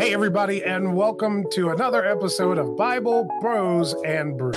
[0.00, 4.54] Hey, everybody, and welcome to another episode of Bible Bros and Brew.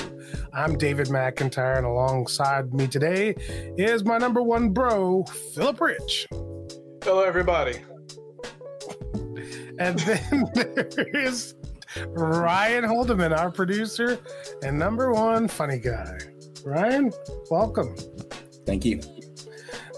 [0.54, 3.36] I'm David McIntyre, and alongside me today
[3.78, 6.28] is my number one bro, Philip Rich.
[7.04, 7.82] Hello, everybody.
[9.80, 11.56] And then there is
[12.08, 14.18] Ryan Holdeman, our producer
[14.64, 16.20] and number one funny guy.
[16.64, 17.12] Ryan,
[17.52, 17.98] welcome.
[18.66, 19.02] Thank you.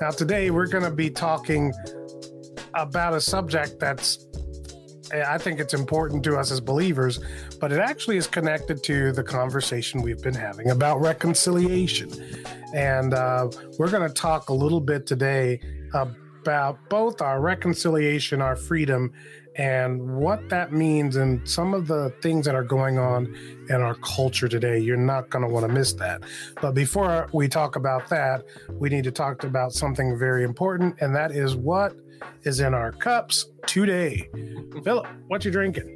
[0.01, 1.71] Now, today we're going to be talking
[2.73, 4.24] about a subject that's,
[5.13, 7.19] I think it's important to us as believers,
[7.59, 12.11] but it actually is connected to the conversation we've been having about reconciliation.
[12.73, 15.59] And uh, we're going to talk a little bit today
[15.93, 19.13] about both our reconciliation, our freedom,
[19.55, 23.33] and what that means and some of the things that are going on
[23.69, 24.77] in our culture today.
[24.77, 26.23] You're not going to want to miss that.
[26.61, 31.15] But before we talk about that, we need to talk about something very important, and
[31.15, 31.95] that is what
[32.43, 34.29] is in our cups today.
[34.83, 35.95] Philip, what you drinking?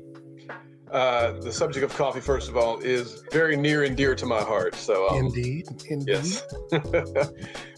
[0.92, 4.42] Uh, the subject of coffee, first of all, is very near and dear to my
[4.42, 4.74] heart.
[4.74, 6.08] So, um, indeed, indeed.
[6.08, 6.44] Yes.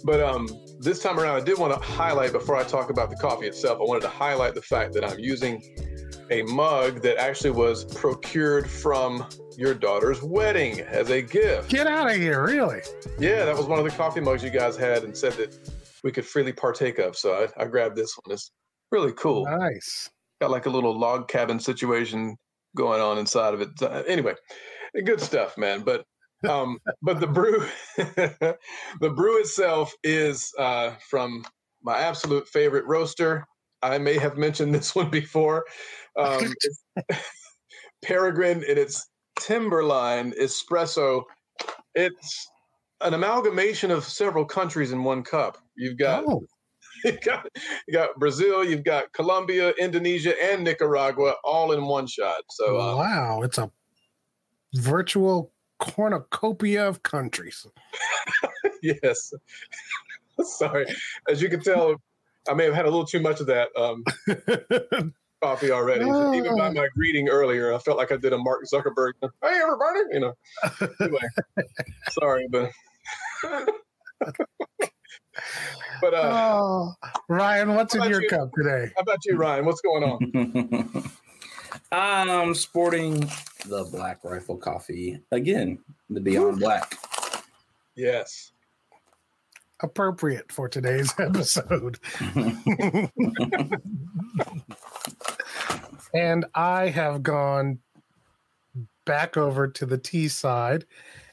[0.06, 0.48] but um,
[0.80, 3.80] this time around, I did want to highlight before I talk about the coffee itself.
[3.82, 5.62] I wanted to highlight the fact that I'm using
[6.30, 11.70] a mug that actually was procured from your daughter's wedding as a gift.
[11.70, 12.80] Get out of here, really?
[13.20, 15.54] Yeah, that was one of the coffee mugs you guys had and said that
[16.04, 17.16] we could freely partake of.
[17.16, 18.34] So I, I grabbed this one.
[18.34, 18.52] It's
[18.92, 19.46] really cool.
[19.46, 20.10] Nice.
[20.40, 22.36] Got like a little log cabin situation
[22.76, 23.70] going on inside of it.
[23.82, 24.34] Uh, anyway,
[25.06, 25.82] good stuff, man.
[25.82, 26.06] But
[26.48, 28.58] um, but the brew, the
[29.16, 31.46] brew itself is uh, from
[31.84, 33.46] my absolute favorite roaster.
[33.84, 35.66] I may have mentioned this one before.
[36.18, 36.54] Um,
[38.04, 39.08] Peregrine in its
[39.40, 41.24] Timberline espresso.
[41.94, 42.48] It's
[43.04, 45.58] an amalgamation of several countries in one cup.
[45.76, 46.46] You've got oh.
[47.06, 47.48] you got
[47.88, 52.42] you got Brazil, you've got Colombia, Indonesia, and Nicaragua all in one shot.
[52.50, 53.72] So uh, wow, it's a
[54.76, 57.66] virtual cornucopia of countries.
[58.84, 59.34] yes.
[60.44, 60.86] Sorry,
[61.30, 61.96] as you can tell,
[62.50, 64.04] I may have had a little too much of that um,
[65.44, 66.06] coffee already.
[66.06, 69.14] So even by my greeting earlier, I felt like I did a Mark Zuckerberg.
[69.22, 70.00] Hey, everybody!
[70.12, 70.34] You know.
[71.00, 71.20] Anyway,
[72.12, 72.72] sorry, but.
[73.42, 73.68] But
[76.14, 76.94] uh, oh,
[77.30, 78.30] Ryan, what's in your you?
[78.30, 78.92] cup today?
[78.96, 79.66] How about you, Ryan?
[79.66, 81.12] What's going on?
[81.92, 83.28] I'm sporting
[83.66, 85.80] the Black Rifle Coffee again,
[86.10, 86.96] the Beyond Black.
[87.96, 88.52] Yes.
[89.82, 91.98] Appropriate for today's episode.
[96.14, 97.80] and I have gone
[99.06, 100.86] back over to the tea side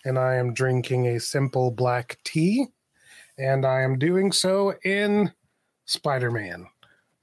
[0.04, 2.66] and I am drinking a simple black tea
[3.38, 5.32] and I am doing so in
[5.86, 6.66] Spider Man.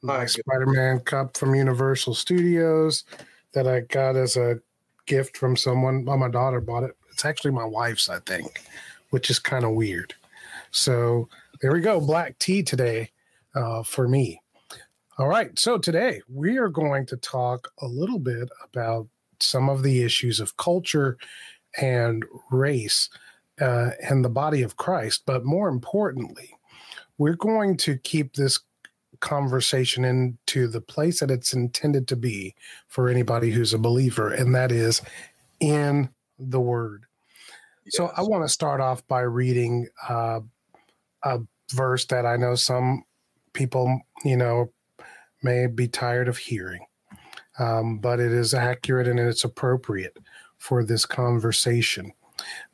[0.02, 3.04] My Spider Man cup from Universal Studios
[3.54, 4.60] that I got as a
[5.06, 6.06] gift from someone.
[6.06, 6.96] Well, my daughter bought it.
[7.12, 8.62] It's actually my wife's, I think,
[9.10, 10.14] which is kind of weird.
[10.72, 11.28] So
[11.62, 12.00] there we go.
[12.00, 13.12] Black tea today
[13.56, 14.42] uh, for me.
[15.18, 15.58] All right.
[15.58, 19.08] So today we are going to talk a little bit about
[19.40, 21.18] some of the issues of culture
[21.82, 23.10] and race
[23.60, 25.24] uh, and the body of Christ.
[25.26, 26.56] But more importantly,
[27.18, 28.60] we're going to keep this
[29.20, 32.54] conversation into the place that it's intended to be
[32.88, 35.02] for anybody who's a believer, and that is
[35.60, 37.06] in the Word.
[37.86, 37.96] Yes.
[37.98, 40.42] So I want to start off by reading uh,
[41.24, 41.40] a
[41.72, 43.04] verse that I know some
[43.54, 44.72] people, you know,
[45.44, 46.86] may be tired of hearing,
[47.60, 50.18] um, but it is accurate and it's appropriate
[50.58, 52.14] for this conversation.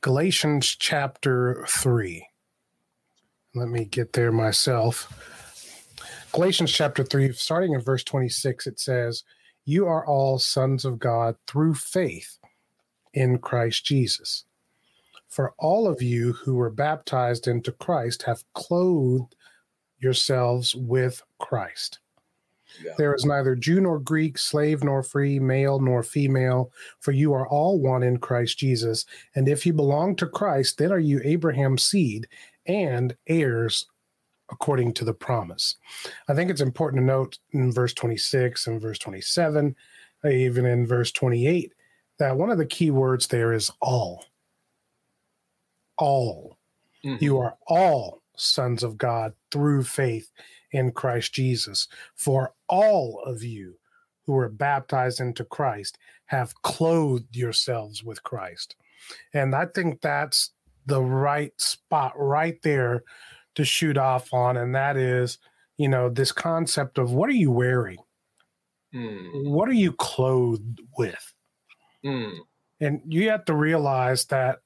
[0.02, 2.28] Galatians chapter 3.
[3.54, 5.12] Let me get there myself.
[6.32, 9.24] Galatians chapter 3, starting in verse 26, it says,
[9.66, 12.40] You are all sons of God through faith
[13.14, 14.46] in Christ Jesus.
[15.28, 19.36] For all of you who were baptized into Christ have clothed
[20.00, 22.00] yourselves with Christ.
[22.84, 22.94] Yeah.
[22.98, 27.48] There is neither Jew nor Greek, slave nor free, male nor female, for you are
[27.48, 29.06] all one in Christ Jesus.
[29.36, 32.28] And if you belong to Christ, then are you Abraham's seed
[32.66, 33.86] and heirs
[34.52, 35.78] according to the promise.
[36.28, 39.76] I think it's important to note in verse 26 and verse 27,
[40.30, 41.74] even in verse 28,
[42.20, 44.26] that one of the key words there is all.
[45.98, 46.58] All.
[47.04, 47.24] Mm-hmm.
[47.24, 50.30] You are all sons of God through faith
[50.72, 51.88] in Christ Jesus.
[52.16, 53.76] For all of you
[54.26, 58.76] who are baptized into Christ have clothed yourselves with Christ.
[59.34, 60.52] And I think that's
[60.86, 63.04] the right spot right there
[63.56, 64.58] to shoot off on.
[64.58, 65.38] And that is,
[65.78, 67.98] you know, this concept of what are you wearing?
[68.94, 69.50] Mm.
[69.50, 71.34] What are you clothed with?
[72.06, 72.38] Mm.
[72.80, 74.60] And you have to realize that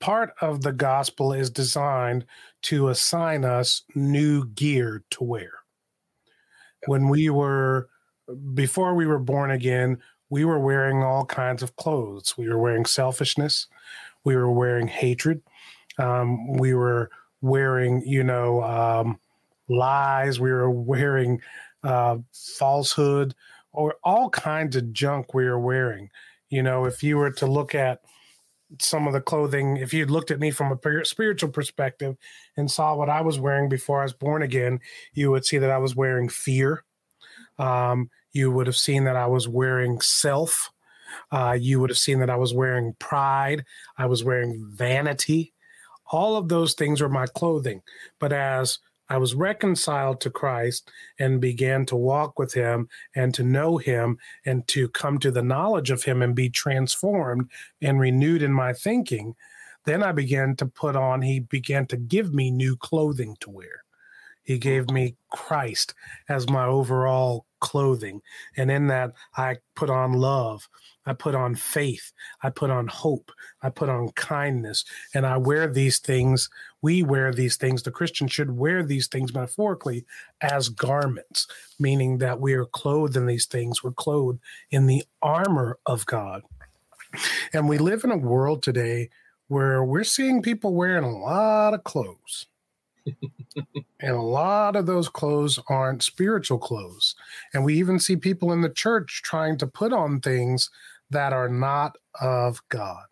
[0.00, 2.24] part of the gospel is designed
[2.62, 5.52] to assign us new gear to wear.
[6.86, 7.88] When we were,
[8.54, 9.98] before we were born again,
[10.30, 12.34] we were wearing all kinds of clothes.
[12.38, 13.66] We were wearing selfishness.
[14.24, 15.42] We were wearing hatred.
[15.98, 17.10] Um, we were
[17.42, 19.18] wearing, you know, um,
[19.68, 20.40] lies.
[20.40, 21.40] We were wearing
[21.82, 23.34] uh, falsehood
[23.72, 26.10] or all kinds of junk we were wearing.
[26.48, 28.00] You know, if you were to look at
[28.78, 32.16] some of the clothing, if you'd looked at me from a spiritual perspective
[32.56, 34.80] and saw what I was wearing before I was born again,
[35.12, 36.84] you would see that I was wearing fear.
[37.58, 40.70] Um, you would have seen that I was wearing self.
[41.32, 43.64] Uh, you would have seen that I was wearing pride.
[43.98, 45.52] I was wearing vanity.
[46.12, 47.82] All of those things were my clothing.
[48.18, 48.78] But as
[49.10, 54.18] I was reconciled to Christ and began to walk with him and to know him
[54.46, 57.50] and to come to the knowledge of him and be transformed
[57.82, 59.34] and renewed in my thinking.
[59.84, 63.82] Then I began to put on, he began to give me new clothing to wear.
[64.44, 65.92] He gave me Christ
[66.28, 68.20] as my overall clothing.
[68.56, 70.68] And in that, I put on love.
[71.06, 72.12] I put on faith.
[72.42, 73.32] I put on hope.
[73.62, 74.84] I put on kindness.
[75.14, 76.50] And I wear these things.
[76.82, 77.82] We wear these things.
[77.82, 80.04] The Christian should wear these things metaphorically
[80.40, 81.46] as garments,
[81.78, 83.82] meaning that we are clothed in these things.
[83.82, 84.40] We're clothed
[84.70, 86.42] in the armor of God.
[87.52, 89.10] And we live in a world today
[89.48, 92.46] where we're seeing people wearing a lot of clothes
[94.00, 97.14] and a lot of those clothes aren't spiritual clothes.
[97.52, 100.70] And we even see people in the church trying to put on things
[101.10, 103.04] that are not of God.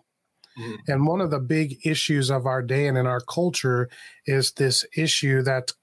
[0.59, 0.75] Mm-hmm.
[0.89, 3.89] And one of the big issues of our day and in our culture
[4.27, 5.75] is this issue that's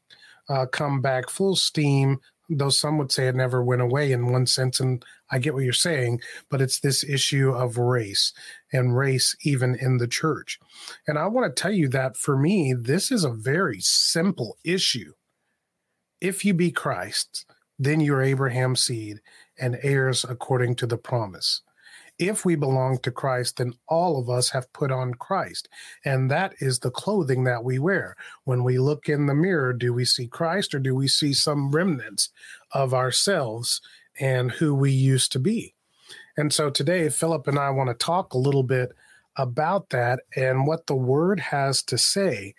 [0.50, 2.20] uh, come back full steam
[2.50, 5.64] though some would say it never went away in one sense and i get what
[5.64, 6.20] you're saying
[6.50, 8.34] but it's this issue of race
[8.74, 10.60] and race even in the church.
[11.08, 15.14] And i want to tell you that for me this is a very simple issue.
[16.22, 17.46] If you be christ
[17.78, 19.20] then you're abraham's seed
[19.60, 21.62] and heirs according to the promise
[22.18, 25.68] if we belong to Christ, then all of us have put on Christ.
[26.04, 28.16] And that is the clothing that we wear.
[28.44, 31.72] When we look in the mirror, do we see Christ or do we see some
[31.72, 32.30] remnants
[32.72, 33.82] of ourselves
[34.20, 35.74] and who we used to be?
[36.38, 38.92] And so today, Philip and I want to talk a little bit
[39.38, 42.56] about that and what the word has to say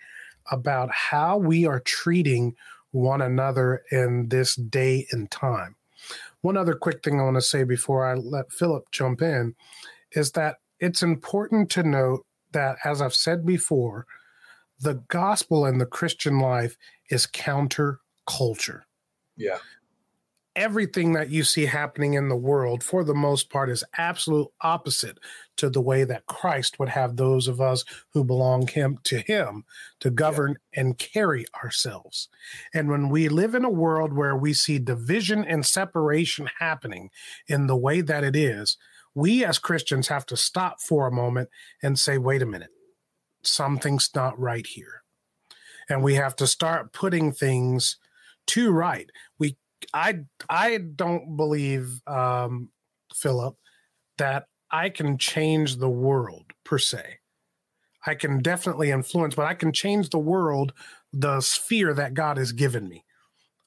[0.51, 2.55] about how we are treating
[2.91, 5.75] one another in this day and time.
[6.41, 9.55] One other quick thing I want to say before I let Philip jump in
[10.11, 14.05] is that it's important to note that, as I've said before,
[14.79, 16.77] the gospel and the Christian life
[17.09, 18.85] is counter culture.
[19.35, 19.57] Yeah
[20.57, 25.19] everything that you see happening in the world, for the most part, is absolute opposite
[25.55, 29.63] to the way that Christ would have those of us who belong him to him
[29.99, 30.81] to govern yeah.
[30.81, 32.27] and carry ourselves.
[32.73, 37.11] And when we live in a world where we see division and separation happening
[37.47, 38.77] in the way that it is,
[39.13, 41.49] we as Christians have to stop for a moment
[41.81, 42.71] and say, wait a minute,
[43.43, 45.03] something's not right here.
[45.89, 47.97] And we have to start putting things
[48.47, 49.09] to right.
[49.39, 49.57] We
[49.93, 50.19] I
[50.49, 52.69] I don't believe, um,
[53.13, 53.55] Philip,
[54.17, 57.19] that I can change the world per se.
[58.05, 60.73] I can definitely influence, but I can change the world,
[61.11, 63.03] the sphere that God has given me.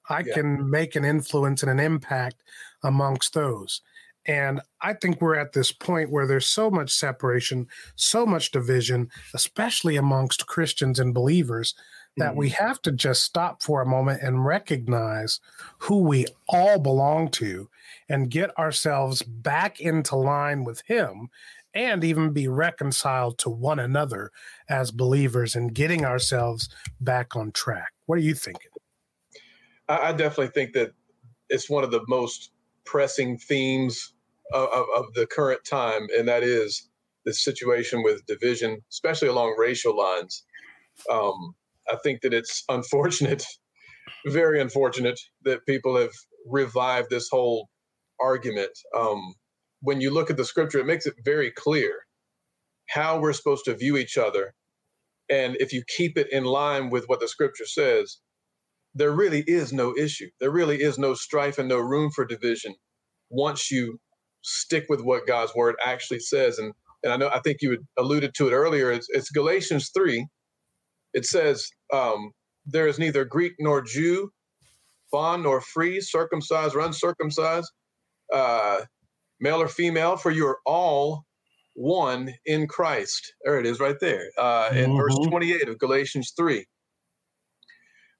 [0.09, 0.35] I yeah.
[0.35, 2.43] can make an influence and an impact
[2.83, 3.83] amongst those.
[4.27, 9.09] And I think we're at this point where there's so much separation, so much division,
[9.35, 11.75] especially amongst Christians and believers,
[12.17, 12.39] that mm-hmm.
[12.39, 15.41] we have to just stop for a moment and recognize
[15.79, 17.69] who we all belong to
[18.09, 21.29] and get ourselves back into line with Him
[21.75, 24.33] and even be reconciled to one another
[24.69, 26.69] as believers and getting ourselves
[27.01, 27.93] back on track.
[28.07, 28.71] What are you thinking?
[29.89, 30.93] I definitely think that
[31.49, 32.53] it's one of the most
[32.85, 34.15] pressing themes
[34.53, 36.89] of, of, of the current time, and that is
[37.25, 40.45] the situation with division, especially along racial lines.
[41.11, 41.55] Um,
[41.91, 43.45] I think that it's unfortunate,
[44.27, 46.13] very unfortunate, that people have
[46.47, 47.69] revived this whole
[48.21, 48.71] argument.
[48.97, 49.35] Um,
[49.83, 51.95] when you look at the scripture, it makes it very clear
[52.91, 54.55] how we're supposed to view each other.
[55.31, 58.19] And if you keep it in line with what the scripture says,
[58.95, 60.29] there really is no issue.
[60.41, 62.75] There really is no strife and no room for division
[63.31, 63.99] once you
[64.43, 66.59] stick with what God's word actually says.
[66.59, 68.93] And and I know I think you alluded to it earlier.
[68.93, 70.27] It's, it's Galatians three,
[71.15, 72.33] it says, um,
[72.67, 74.31] There is neither Greek nor Jew,
[75.13, 77.71] bond nor free, circumcised or uncircumcised.
[78.33, 78.83] uh,
[79.41, 81.25] male or female, for you are all
[81.75, 83.35] one in Christ.
[83.45, 84.97] There it is right there uh, in mm-hmm.
[84.97, 86.65] verse 28 of Galatians 3.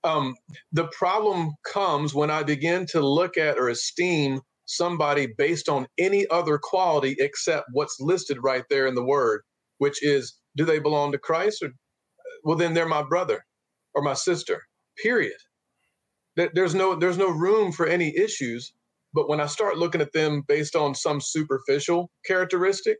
[0.03, 0.35] Um,
[0.73, 6.27] the problem comes when I begin to look at or esteem somebody based on any
[6.29, 9.43] other quality except what's listed right there in the word,
[9.79, 11.63] which is do they belong to Christ?
[11.63, 11.71] Or,
[12.45, 13.45] well, then they're my brother
[13.95, 14.63] or my sister,
[15.03, 15.37] period.
[16.37, 18.73] There's no, there's no room for any issues.
[19.13, 22.99] But when I start looking at them based on some superficial characteristic,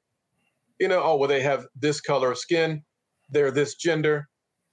[0.79, 2.83] you know, oh, well, they have this color of skin,
[3.31, 4.29] they're this gender,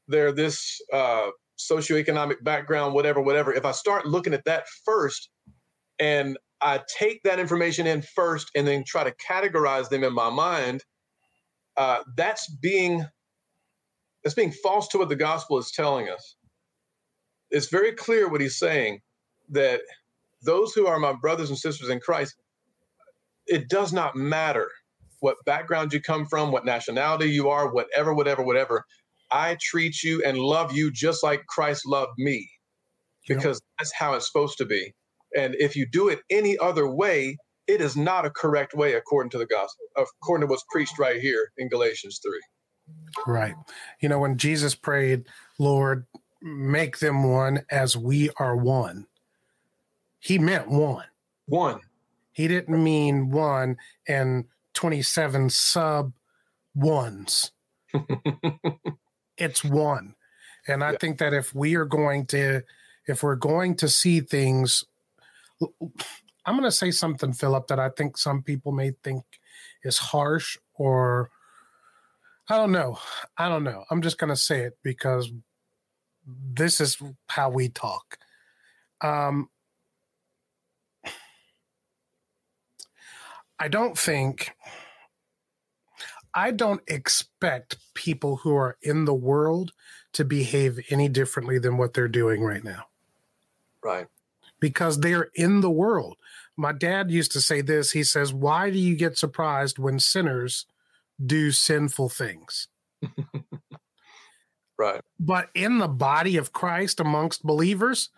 [0.07, 1.27] they're this uh,
[1.59, 3.53] socioeconomic background, whatever, whatever.
[3.53, 5.29] If I start looking at that first
[5.99, 10.29] and I take that information in first and then try to categorize them in my
[10.29, 10.83] mind,
[11.75, 13.05] uh, that's being
[14.27, 16.35] that's being false to what the gospel is telling us.
[17.49, 18.99] It's very clear what he's saying
[19.51, 19.79] that
[20.43, 22.35] those who are my brothers and sisters in Christ,
[23.45, 24.67] it does not matter
[25.21, 28.83] what background you come from, what nationality you are, whatever, whatever, whatever.
[29.31, 32.49] I treat you and love you just like Christ loved me
[33.29, 34.93] because that's how it's supposed to be.
[35.37, 39.29] And if you do it any other way, it is not a correct way according
[39.29, 42.37] to the gospel, according to what's preached right here in Galatians 3.
[43.25, 43.55] Right.
[43.99, 45.25] You know, when Jesus prayed,
[45.59, 46.05] Lord,
[46.41, 49.07] make them one as we are one,
[50.19, 51.05] he meant one.
[51.47, 51.79] One.
[52.31, 53.77] He didn't mean one
[54.07, 56.13] and 27 sub
[56.75, 57.51] ones.
[59.37, 60.15] it's one.
[60.67, 60.97] And I yeah.
[60.99, 62.61] think that if we are going to,
[63.07, 64.83] if we're going to see things,
[65.61, 69.23] I'm going to say something, Philip, that I think some people may think
[69.83, 71.31] is harsh or
[72.49, 72.97] I don't know.
[73.37, 73.83] I don't know.
[73.91, 75.31] I'm just going to say it because
[76.25, 78.17] this is how we talk.
[79.01, 79.49] Um,
[83.59, 84.51] I don't think
[86.33, 89.71] I don't expect people who are in the world
[90.13, 92.85] to behave any differently than what they're doing right now.
[93.83, 94.07] Right.
[94.59, 96.17] Because they're in the world.
[96.55, 97.91] My dad used to say this.
[97.91, 100.65] He says, Why do you get surprised when sinners
[101.23, 102.67] do sinful things?
[104.77, 105.01] right.
[105.19, 108.09] But in the body of Christ amongst believers,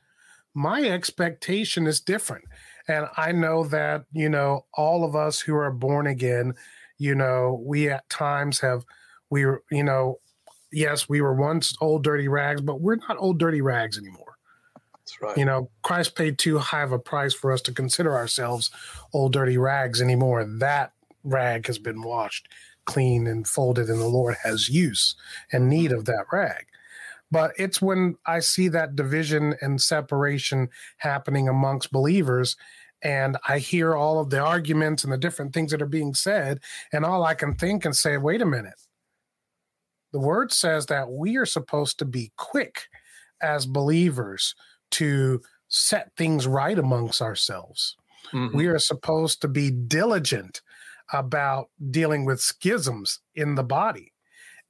[0.53, 2.45] my expectation is different.
[2.87, 6.55] And I know that, you know, all of us who are born again,
[6.97, 8.83] you know, we at times have,
[9.29, 10.19] we you know,
[10.71, 14.37] yes, we were once old dirty rags, but we're not old dirty rags anymore.
[14.93, 15.37] That's right.
[15.37, 18.71] You know, Christ paid too high of a price for us to consider ourselves
[19.13, 20.43] old dirty rags anymore.
[20.43, 22.47] That rag has been washed
[22.89, 25.15] clean and folded, and the Lord has use
[25.51, 26.65] and need of that rag.
[27.31, 32.55] But it's when I see that division and separation happening amongst believers
[33.01, 36.59] and I hear all of the arguments and the different things that are being said,
[36.91, 38.81] and all I can think and say, wait a minute.
[40.11, 42.87] The word says that we are supposed to be quick
[43.41, 44.53] as believers
[44.91, 47.95] to set things right amongst ourselves.
[48.33, 48.57] Mm-hmm.
[48.57, 50.61] We are supposed to be diligent
[51.13, 54.13] about dealing with schisms in the body.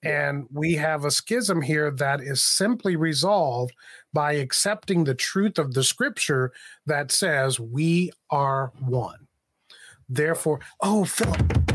[0.02, 3.74] And we have a schism here that is simply resolved
[4.14, 6.54] by accepting the truth of the scripture
[6.86, 9.28] that says we are one.
[10.08, 11.74] Therefore, oh, Philip,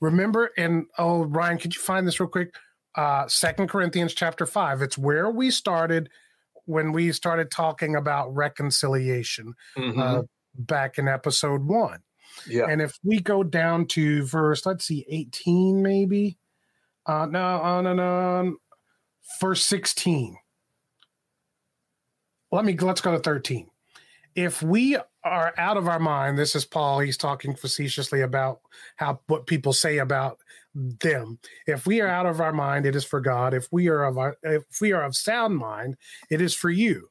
[0.00, 2.54] remember, and oh, Ryan, could you find this real quick?
[2.94, 4.82] Uh, Second Corinthians chapter five.
[4.82, 6.08] It's where we started
[6.64, 10.00] when we started talking about reconciliation mm-hmm.
[10.00, 10.22] uh,
[10.54, 12.00] back in episode one.
[12.46, 12.66] Yeah.
[12.68, 16.38] And if we go down to verse, let's see, 18 maybe.
[17.06, 18.56] Uh, no, uh, no, no,
[19.40, 20.36] verse 16
[22.50, 23.68] let me let's go to 13
[24.34, 28.60] if we are out of our mind this is paul he's talking facetiously about
[28.96, 30.38] how what people say about
[30.74, 31.38] them.
[31.66, 33.54] If we are out of our mind it is for god.
[33.54, 35.96] If we are of our, if we are of sound mind
[36.30, 37.08] it is for you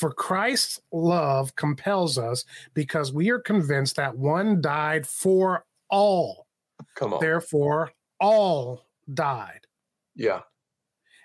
[0.00, 6.46] for christ's love compels us because we are convinced that one died for all
[6.96, 9.66] come on therefore all died
[10.16, 10.40] yeah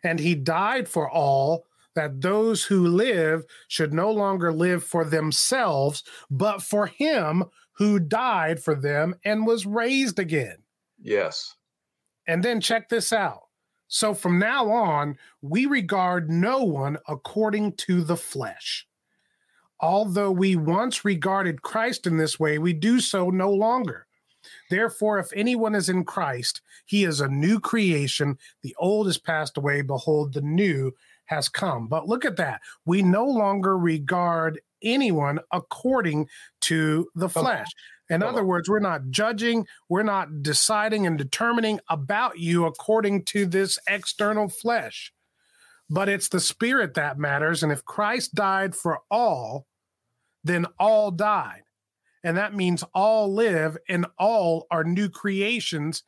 [0.03, 1.65] and he died for all
[1.95, 8.61] that those who live should no longer live for themselves, but for him who died
[8.61, 10.57] for them and was raised again.
[11.01, 11.55] Yes.
[12.27, 13.44] And then check this out.
[13.95, 18.85] So from now on, we regard no one according to the flesh.
[19.79, 24.05] Although we once regarded Christ in this way, we do so no longer.
[24.69, 28.37] Therefore, if anyone is in Christ, he is a new creation.
[28.63, 29.81] The old has passed away.
[29.81, 30.91] Behold, the new
[31.27, 31.87] has come.
[31.87, 32.59] But look at that.
[32.85, 36.27] We no longer regard anyone according
[36.61, 37.67] to the flesh.
[38.09, 43.45] In other words, we're not judging, we're not deciding and determining about you according to
[43.45, 45.11] this external flesh,
[45.89, 47.63] but it's the spirit that matters.
[47.63, 49.65] And if Christ died for all,
[50.43, 51.63] then all died.
[52.23, 56.03] And that means all live and all are new creations.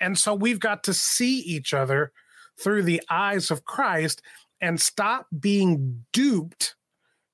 [0.00, 2.12] And so we've got to see each other
[2.60, 4.22] through the eyes of Christ
[4.60, 6.74] and stop being duped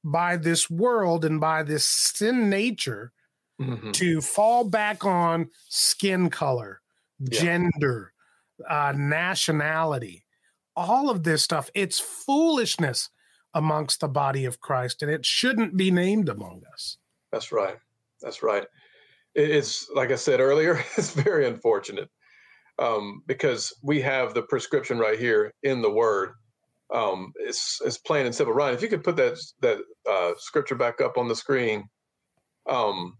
[0.04, 3.12] by this world and by this sin nature
[3.60, 3.92] Mhm.
[3.94, 6.80] to fall back on skin color,
[7.20, 7.40] Yeah.
[7.40, 8.12] gender,
[8.68, 10.24] uh, nationality,
[10.76, 11.70] all of this stuff.
[11.74, 13.10] It's foolishness
[13.54, 16.98] amongst the body of Christ, and it shouldn't be named among us.
[17.32, 17.78] That's right.
[18.20, 18.66] That's right.
[19.34, 20.74] It's like I said earlier.
[20.98, 22.10] It's very unfortunate
[22.80, 26.34] um, because we have the prescription right here in the Word.
[26.92, 28.54] Um, it's it's plain and simple.
[28.54, 31.88] Ryan, if you could put that that uh, scripture back up on the screen.
[32.66, 33.16] Um,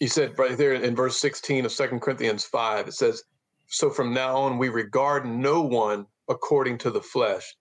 [0.00, 3.22] you said right there in verse 16 of Second Corinthians 5, it says,
[3.68, 7.54] So from now on, we regard no one according to the flesh.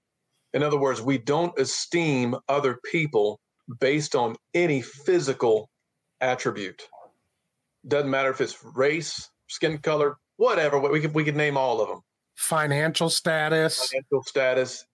[0.53, 3.39] In other words, we don't esteem other people
[3.79, 5.69] based on any physical
[6.22, 6.81] attribute.
[7.88, 10.79] Doesn't matter if it's race, skin color, whatever.
[10.79, 12.01] We could we could name all of them.
[12.36, 14.86] Financial status, Financial status.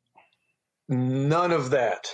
[0.90, 2.10] None of that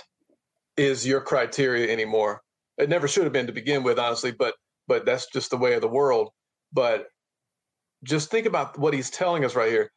[0.78, 2.42] is your criteria anymore.
[2.78, 4.32] It never should have been to begin with, honestly.
[4.32, 4.54] But
[4.88, 6.30] but that's just the way of the world.
[6.72, 7.06] But
[8.04, 9.90] just think about what he's telling us right here.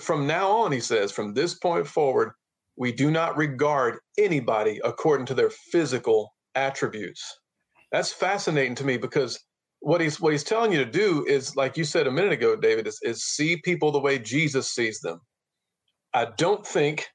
[0.00, 2.32] From now on, he says, from this point forward,
[2.76, 7.22] we do not regard anybody according to their physical attributes.
[7.92, 9.40] That's fascinating to me because
[9.80, 12.56] what he's what he's telling you to do is, like you said a minute ago,
[12.56, 15.20] David, is, is see people the way Jesus sees them.
[16.14, 17.08] I don't think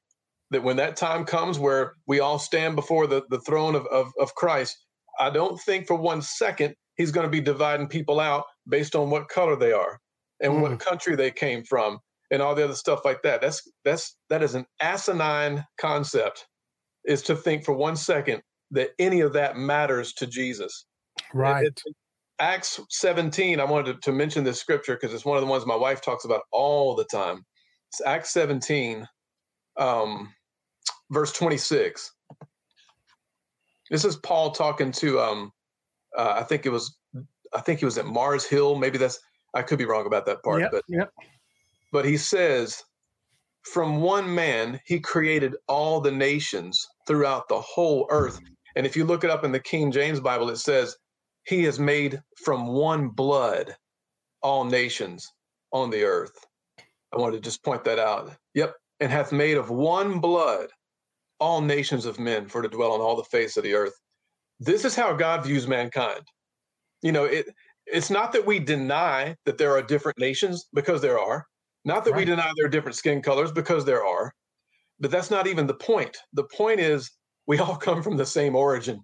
[0.50, 4.12] that when that time comes where we all stand before the, the throne of, of,
[4.20, 4.76] of Christ,
[5.18, 9.10] I don't think for one second he's going to be dividing people out based on
[9.10, 10.00] what color they are
[10.40, 10.62] and Mm.
[10.62, 11.98] what country they came from
[12.30, 13.40] and all the other stuff like that.
[13.42, 16.46] That's that's that is an asinine concept
[17.06, 20.86] is to think for one second that any of that matters to Jesus.
[21.34, 21.66] right?
[21.66, 21.96] It- it-
[22.40, 25.66] Acts 17, I wanted to, to mention this scripture because it's one of the ones
[25.66, 27.44] my wife talks about all the time.
[27.92, 29.08] It's Acts 17,
[29.78, 30.34] um,
[31.10, 32.12] verse 26.
[33.90, 35.52] This is Paul talking to, um,
[36.16, 36.96] uh, I think it was,
[37.52, 38.76] I think he was at Mars Hill.
[38.76, 39.18] Maybe that's,
[39.54, 41.10] I could be wrong about that part, Yep, but yep.
[41.92, 42.84] but he says,
[43.62, 48.38] from one man, he created all the nations throughout the whole earth.
[48.76, 50.96] And if you look it up in the King James Bible, it says,
[51.44, 53.74] he has made from one blood
[54.42, 55.28] all nations
[55.72, 56.46] on the earth.
[57.12, 58.30] I wanted to just point that out.
[58.54, 58.74] Yep.
[59.00, 60.68] And hath made of one blood
[61.40, 63.94] all nations of men for to dwell on all the face of the earth.
[64.60, 66.22] This is how God views mankind.
[67.02, 67.46] You know, it
[67.86, 71.46] it's not that we deny that there are different nations because there are.
[71.84, 74.32] Not that we deny there are different skin colors because there are.
[75.00, 76.16] But that's not even the point.
[76.34, 77.10] The point is
[77.46, 79.00] we all come from the same origin.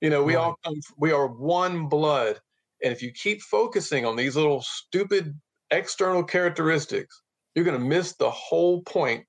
[0.00, 0.42] You know, we Right.
[0.42, 2.40] all come we are one blood.
[2.82, 5.34] And if you keep focusing on these little stupid
[5.70, 7.22] external characteristics,
[7.54, 9.24] you're going to miss the whole point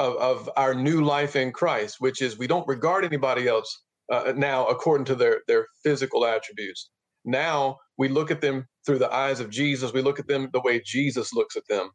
[0.00, 3.70] of, of our new life in Christ, which is we don't regard anybody else
[4.12, 6.90] uh, now according to their their physical attributes.
[7.24, 9.92] Now we look at them through the eyes of Jesus.
[9.92, 11.90] We look at them the way Jesus looks at them,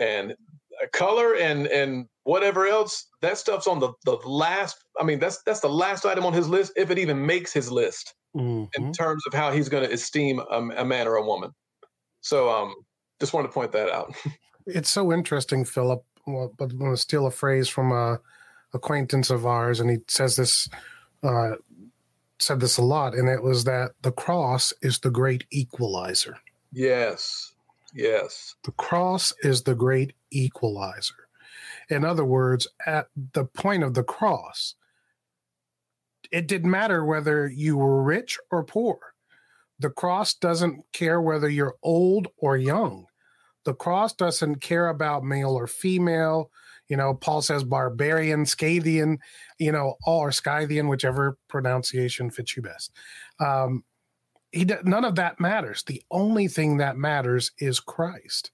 [0.00, 4.76] and uh, color and and whatever else that stuff's on the the last.
[5.00, 7.70] I mean, that's that's the last item on his list if it even makes his
[7.70, 8.14] list
[8.76, 8.94] in Mhm.
[8.96, 11.50] terms of how he's going to esteem a, a man or a woman.
[12.22, 12.74] So, um,
[13.20, 14.14] just wanted to point that out.
[14.66, 16.02] It's so interesting, Philip.
[16.26, 18.20] Well, but I'm going to steal a phrase from a
[18.72, 20.68] acquaintance of ours, and he says this,
[21.22, 21.52] uh,
[22.38, 26.36] said this a lot, and it was that the cross is the great equalizer.
[26.72, 27.52] yes,
[27.94, 31.28] yes, The cross is the great equalizer.
[31.88, 34.74] In other words, at the point of the cross,
[36.32, 38.98] it didn't matter whether you were rich or poor.
[39.78, 43.06] The cross doesn't care whether you're old or young.
[43.64, 46.50] The cross doesn't care about male or female.
[46.88, 49.18] You know, Paul says barbarian, Scythian,
[49.58, 52.92] you know, all or Scythian, whichever pronunciation fits you best.
[53.40, 53.84] Um,
[54.52, 55.82] he none of that matters.
[55.82, 58.50] The only thing that matters is Christ.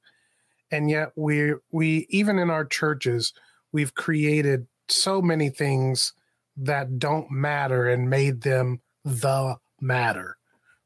[0.70, 3.34] And yet we we even in our churches
[3.72, 6.12] we've created so many things
[6.56, 10.36] that don't matter and made them the matter,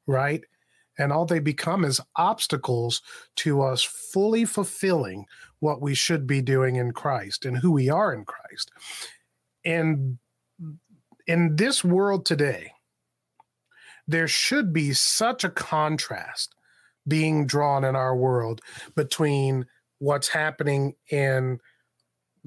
[0.07, 0.43] right?
[0.98, 3.02] And all they become is obstacles
[3.37, 5.26] to us fully fulfilling
[5.61, 8.70] what we should be doing in Christ and who we are in Christ.
[9.64, 10.18] And
[11.26, 12.72] in this world today,
[14.07, 16.54] there should be such a contrast
[17.09, 18.61] being drawn in our world
[18.94, 19.66] between
[19.98, 21.59] what's happening in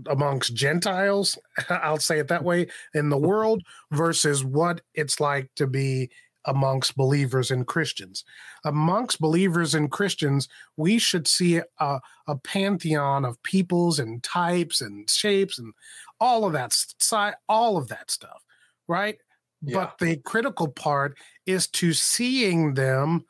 [0.06, 1.38] amongst Gentiles,
[1.70, 6.12] I'll say it that way, in the world versus what it's like to be
[6.48, 8.24] amongst believers and Christians.
[8.66, 15.10] Amongst believers and Christians, we should see a, a pantheon of peoples and types and
[15.10, 15.74] shapes and
[16.20, 18.44] all of that side, all of that stuff,
[18.88, 19.18] right?
[19.62, 19.76] Yeah.
[19.76, 23.26] But the critical part is to seeing them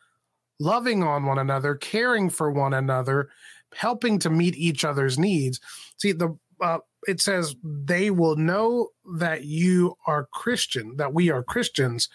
[0.60, 3.30] loving on one another, caring for one another,
[3.74, 5.60] helping to meet each other's needs.
[5.98, 11.44] See, the uh, it says they will know that you are Christian, that we are
[11.44, 12.10] Christians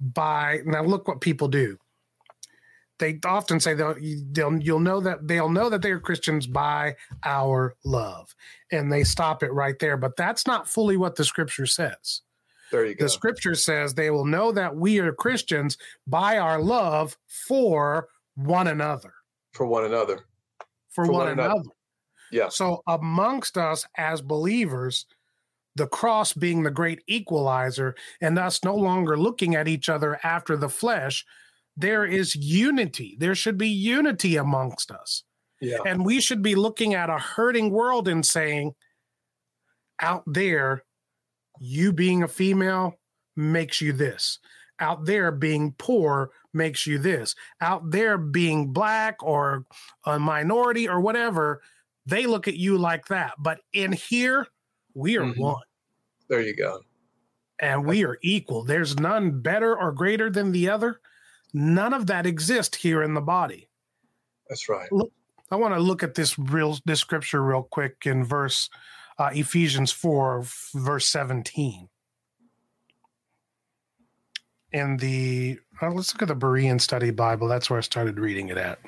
[0.00, 1.78] by now look what people do.
[2.98, 3.96] They often say they'll,
[4.30, 8.32] they'll you'll know that they'll know that they are christians by our love
[8.70, 12.22] and they stop it right there but that's not fully what the scripture says.
[12.70, 13.04] There you go.
[13.04, 15.76] the scripture says they will know that we are christians
[16.06, 19.12] by our love for one another.
[19.52, 20.24] For one another.
[20.90, 21.54] For, for one, one another.
[21.54, 21.70] another.
[22.32, 22.48] Yeah.
[22.48, 25.06] So amongst us as believers
[25.76, 30.56] the cross being the great equalizer and us no longer looking at each other after
[30.56, 31.24] the flesh,
[31.76, 33.16] there is unity.
[33.18, 35.24] There should be unity amongst us.
[35.60, 35.78] Yeah.
[35.86, 38.74] And we should be looking at a hurting world and saying,
[40.00, 40.84] out there,
[41.58, 42.94] you being a female
[43.36, 44.38] makes you this.
[44.80, 47.34] Out there, being poor makes you this.
[47.60, 49.64] Out there, being black or
[50.04, 51.62] a minority or whatever,
[52.06, 53.34] they look at you like that.
[53.38, 54.48] But in here,
[54.94, 55.40] we are mm-hmm.
[55.40, 55.62] one.
[56.28, 56.80] There you go.
[57.60, 58.64] And we are equal.
[58.64, 61.00] There's none better or greater than the other.
[61.52, 63.68] None of that exists here in the body.
[64.48, 64.90] That's right.
[64.90, 65.12] Look,
[65.50, 68.68] I want to look at this real this scripture real quick in verse
[69.18, 71.88] uh, Ephesians 4, verse 17.
[74.72, 77.46] In the uh, let's look at the Berean Study Bible.
[77.46, 78.80] That's where I started reading it at.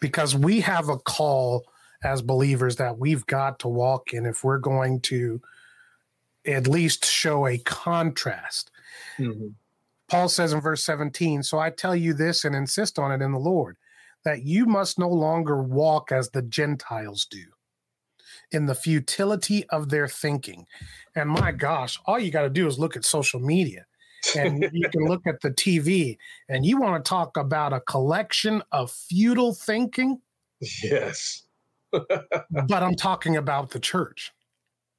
[0.00, 1.64] Because we have a call
[2.02, 5.40] as believers that we've got to walk in if we're going to
[6.46, 8.70] at least show a contrast.
[9.18, 9.48] Mm-hmm.
[10.08, 13.32] Paul says in verse 17, So I tell you this and insist on it in
[13.32, 13.76] the Lord,
[14.24, 17.44] that you must no longer walk as the Gentiles do
[18.50, 20.66] in the futility of their thinking.
[21.14, 23.84] And my gosh, all you got to do is look at social media
[24.34, 26.16] and you can look at the TV
[26.48, 30.20] and you want to talk about a collection of futile thinking.
[30.82, 31.42] Yes
[31.90, 34.32] but I'm talking about the church.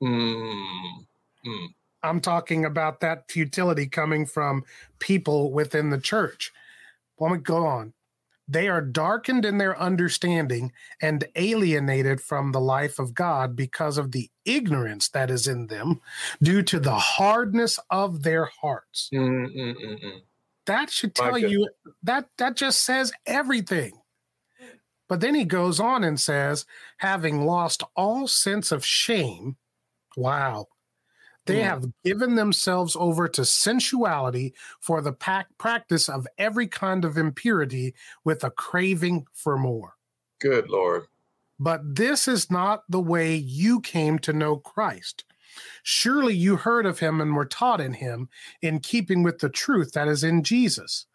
[0.02, 1.06] Mm.
[1.46, 1.68] Mm.
[2.04, 4.64] I'm talking about that futility coming from
[5.00, 6.52] people within the church.
[7.20, 7.94] Let me go on.
[8.48, 10.72] They are darkened in their understanding
[11.02, 16.02] and alienated from the life of God because of the ignorance that is in them
[16.42, 19.10] due to the hardness of their hearts.
[19.14, 20.22] Mm-mm-mm.
[20.66, 21.70] That should tell you
[22.04, 23.99] that that just says everything.
[25.10, 26.66] But then he goes on and says,
[26.98, 29.58] having lost all sense of shame,
[30.16, 30.68] wow,
[31.48, 31.64] they mm.
[31.64, 35.14] have given themselves over to sensuality for the
[35.58, 39.96] practice of every kind of impurity with a craving for more.
[40.40, 41.08] Good Lord.
[41.60, 45.26] But this is not the way you came to know Christ.
[45.82, 48.30] Surely you heard of him and were taught in him
[48.62, 51.08] in keeping with the truth that is in Jesus,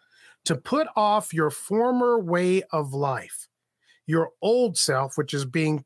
[0.45, 3.49] to put off your former way of life
[4.07, 5.85] your old self, which is being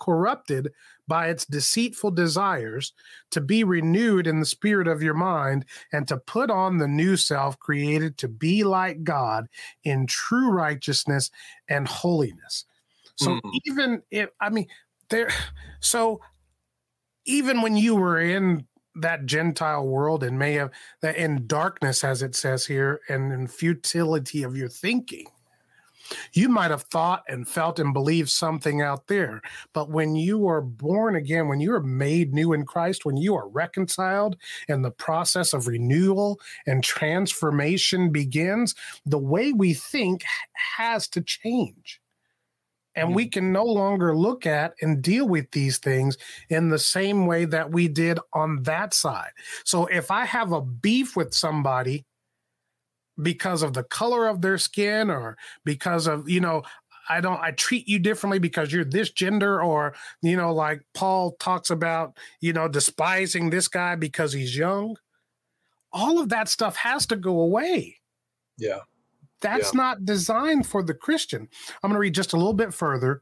[0.00, 0.72] corrupted
[1.06, 2.92] by its deceitful desires,
[3.30, 7.16] to be renewed in the spirit of your mind, and to put on the new
[7.16, 9.46] self created to be like God
[9.84, 11.30] in true righteousness
[11.68, 12.64] and holiness.
[13.16, 13.40] So mm.
[13.66, 14.66] even if, I mean,
[15.10, 15.28] there,
[15.80, 16.20] so
[17.26, 20.70] even when you were in that Gentile world and may have
[21.02, 25.26] that in darkness, as it says here, and in futility of your thinking,
[26.32, 29.42] you might have thought and felt and believed something out there.
[29.72, 33.34] But when you are born again, when you are made new in Christ, when you
[33.34, 34.36] are reconciled
[34.68, 38.74] and the process of renewal and transformation begins,
[39.06, 40.24] the way we think
[40.76, 42.00] has to change.
[42.96, 46.16] And we can no longer look at and deal with these things
[46.48, 49.32] in the same way that we did on that side.
[49.64, 52.04] So if I have a beef with somebody,
[53.22, 56.62] because of the color of their skin or because of you know
[57.08, 61.36] I don't I treat you differently because you're this gender or you know like Paul
[61.38, 64.96] talks about you know despising this guy because he's young.
[65.92, 67.96] All of that stuff has to go away.
[68.58, 68.80] Yeah.
[69.40, 69.80] That's yeah.
[69.80, 71.42] not designed for the Christian.
[71.82, 73.20] I'm going to read just a little bit further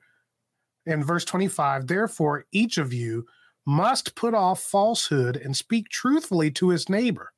[0.87, 3.25] in verse 25 therefore each of you
[3.67, 7.32] must put off falsehood and speak truthfully to his neighbor,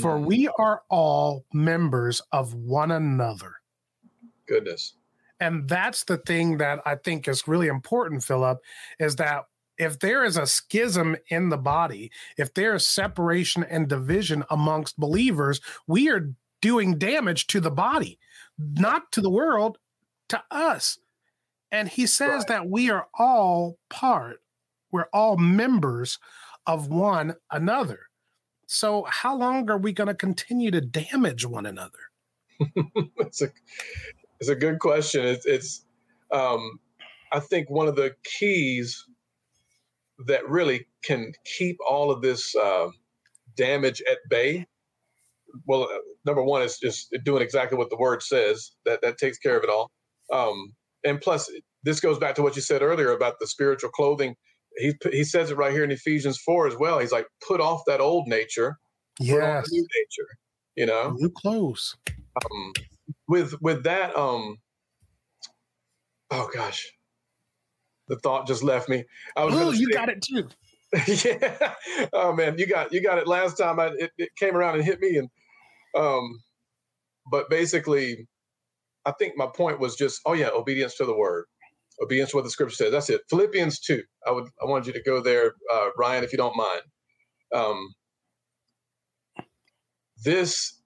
[0.00, 3.54] for Mm, we are all members of one another.
[4.46, 4.94] goodness.
[5.38, 8.58] And that's the thing that I think is really important, Philip,
[8.98, 9.46] is that
[9.78, 14.98] if there is a schism in the body, if there is separation and division amongst
[14.98, 18.18] believers, we are doing damage to the body,
[18.58, 19.78] not to the world,
[20.28, 20.98] to us.
[21.72, 22.48] And he says Right.
[22.48, 24.42] that we are all part,
[24.92, 26.18] we're all members
[26.66, 28.09] of one another.
[28.72, 31.98] So, how long are we going to continue to damage one another?
[33.16, 33.48] it's a
[34.38, 35.26] it's a good question.
[35.26, 35.84] It's it's
[36.30, 36.78] um,
[37.32, 39.04] I think one of the keys
[40.28, 42.86] that really can keep all of this uh,
[43.56, 44.68] damage at bay.
[45.66, 48.70] Well, uh, number one is just doing exactly what the word says.
[48.86, 49.90] That that takes care of it all.
[50.32, 51.50] Um, and plus,
[51.82, 54.36] this goes back to what you said earlier about the spiritual clothing.
[54.76, 56.98] He he says it right here in Ephesians four as well.
[56.98, 58.78] He's like, put off that old nature,
[59.18, 60.28] Yes, new nature.
[60.76, 61.96] You know, new clothes.
[62.36, 62.72] um,
[63.28, 64.56] with with that um
[66.30, 66.88] oh gosh
[68.08, 69.04] the thought just left me
[69.36, 70.48] i was Oh, you say- got it too.
[71.28, 71.74] yeah
[72.12, 74.84] oh man you got you got it last time I, it, it came around and
[74.84, 75.28] hit me and
[75.96, 76.38] um
[77.30, 78.26] but basically
[79.06, 81.44] i think my point was just oh yeah obedience to the word
[82.02, 82.92] obedience to what the scripture says.
[82.92, 83.22] That's it.
[83.30, 86.56] Philippians 2 i would i wanted you to go there uh, ryan if you don't
[86.56, 86.82] mind.
[87.54, 87.94] Um
[90.24, 90.80] this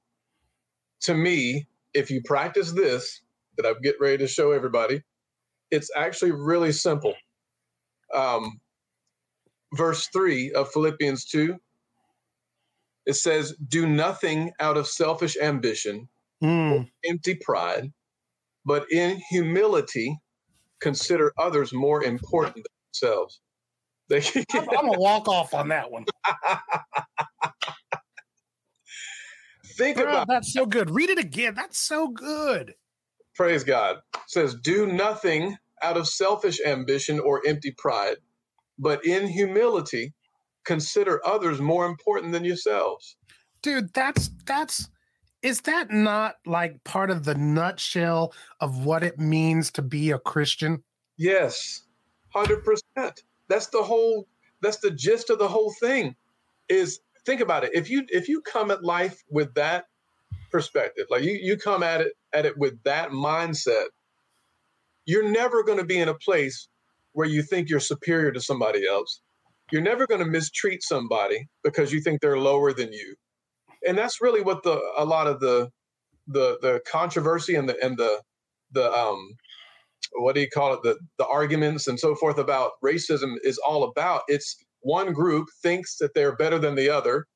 [1.02, 3.22] to me if you practice this
[3.58, 5.02] that i'm getting ready to show everybody
[5.72, 7.14] it's actually really simple.
[8.14, 8.60] Um
[9.74, 11.56] verse 3 of Philippians 2,
[13.06, 16.08] it says, Do nothing out of selfish ambition,
[16.42, 17.92] Mm, empty pride,
[18.66, 20.18] but in humility
[20.84, 23.40] consider others more important than themselves.
[24.10, 24.18] They,
[24.52, 26.04] I'm, I'm gonna walk off on that one.
[29.78, 30.90] think Bro, about that's so good.
[30.90, 31.54] Read it again.
[31.54, 32.74] That's so good.
[33.34, 33.96] praise God.
[34.14, 38.18] It says, Do nothing out of selfish ambition or empty pride,
[38.78, 40.12] but in humility
[40.66, 43.16] consider others more important than yourselves.
[43.62, 44.90] Dude, that's that's
[45.44, 50.18] is that not like part of the nutshell of what it means to be a
[50.18, 50.82] Christian?
[51.18, 51.82] Yes,
[52.30, 53.22] hundred percent.
[53.48, 54.26] That's the whole.
[54.62, 56.16] That's the gist of the whole thing.
[56.70, 57.72] Is think about it.
[57.74, 59.84] If you if you come at life with that
[60.50, 63.88] perspective, like you you come at it at it with that mindset,
[65.04, 66.68] you're never going to be in a place
[67.12, 69.20] where you think you're superior to somebody else.
[69.70, 73.14] You're never going to mistreat somebody because you think they're lower than you.
[73.86, 75.70] And that's really what the a lot of the
[76.28, 78.22] the the controversy and the and the
[78.72, 79.30] the um
[80.14, 80.80] what do you call it?
[80.82, 84.22] The the arguments and so forth about racism is all about.
[84.28, 87.26] It's one group thinks that they're better than the other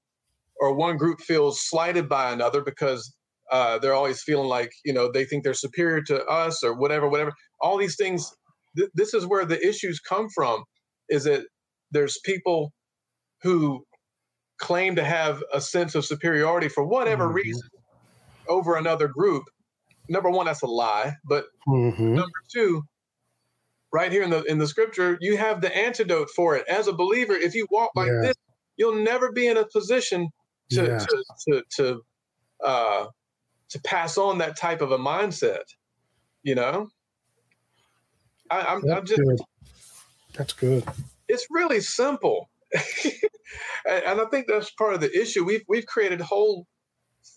[0.60, 3.14] or one group feels slighted by another because
[3.52, 7.08] uh, they're always feeling like you know they think they're superior to us or whatever
[7.08, 7.32] whatever.
[7.60, 8.34] All these things
[8.76, 10.64] th- this is where the issues come from
[11.08, 11.46] is that
[11.92, 12.72] there's people
[13.42, 13.84] who
[14.58, 17.34] claim to have a sense of superiority for whatever Mhm.
[17.34, 17.68] reason
[18.48, 19.44] over another group
[20.08, 22.14] number one that's a lie but Mm-hmm.
[22.14, 22.82] number two
[23.92, 26.92] right here in the in the scripture you have the antidote for it as a
[26.92, 28.20] believer if you walk like Yeah.
[28.22, 28.36] this
[28.76, 30.28] you'll never be in a position
[30.70, 30.98] to Yeah.
[30.98, 32.02] to to, to
[32.64, 33.06] uh
[33.70, 35.64] to pass on that type of a mindset
[36.42, 36.88] you know
[38.50, 39.40] I, I'm, I'm just good.
[40.32, 40.84] That's good.
[41.28, 45.44] it's really simple and, and i think that's part of the issue.
[45.44, 46.66] We've we've created whole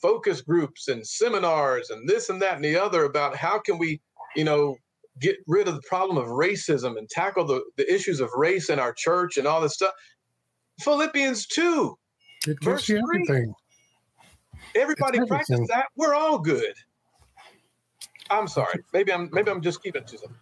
[0.01, 4.01] focus groups and seminars and this and that and the other about how can we
[4.35, 4.75] you know
[5.19, 8.79] get rid of the problem of racism and tackle the, the issues of race in
[8.79, 9.91] our church and all this stuff.
[10.79, 11.97] Philippians 2
[12.47, 13.19] It Verse gives you three.
[13.23, 13.53] everything.
[14.75, 15.87] everybody It's practice that?
[15.95, 16.73] We're all good.
[18.29, 18.79] I'm sorry.
[18.93, 20.37] Maybe i'm maybe i'm just keeping it to them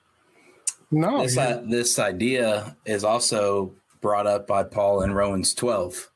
[0.92, 6.10] No, this, you- uh, this idea is also brought up by Paul in Romans 12.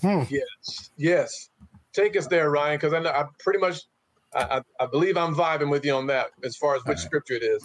[0.00, 0.22] hmm.
[0.28, 1.48] yes yes
[1.92, 3.82] take us there ryan because i know i pretty much
[4.34, 7.02] I, I, I believe i'm vibing with you on that as far as which All
[7.02, 7.06] right.
[7.06, 7.64] scripture it is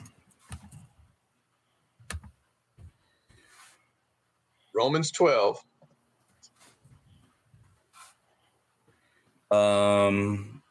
[4.75, 5.63] romans 12
[9.51, 10.61] Um,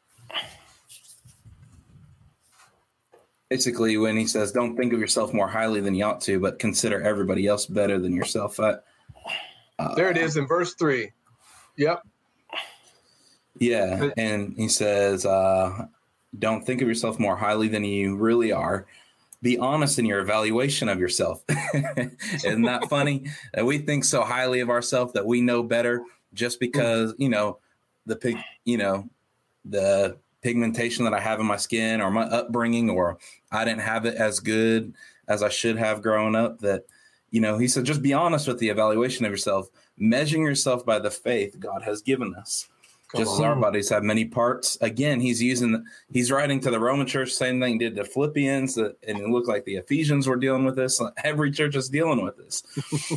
[3.48, 6.58] basically, when he says, "Don't think of yourself more highly than you ought to, but
[6.58, 8.76] consider everybody else better than yourself." I,
[9.96, 11.10] there it is in verse 3
[11.76, 12.02] yep
[13.58, 15.86] Yeah, and he says, uh,
[16.38, 18.86] "Don't think of yourself more highly than you really are,
[19.42, 21.44] be honest in your evaluation of yourself.
[22.44, 23.26] Isn't that funny?
[23.54, 26.02] That we think so highly of ourselves that we know better
[26.34, 27.58] just because, you know,
[28.06, 29.08] the pig, you know,
[29.64, 33.18] the pigmentation that I have in my skin or my upbringing or
[33.52, 34.94] I didn't have it as good
[35.28, 36.84] as I should have growing up that
[37.30, 40.98] you know, he said just be honest with the evaluation of yourself, measuring yourself by
[40.98, 42.68] the faith God has given us.
[43.08, 43.36] Come just on.
[43.36, 44.76] as our bodies have many parts.
[44.80, 48.94] Again, he's using, he's writing to the Roman church, same thing did to Philippians, and
[49.04, 51.00] it looked like the Ephesians were dealing with this.
[51.24, 52.64] Every church is dealing with this.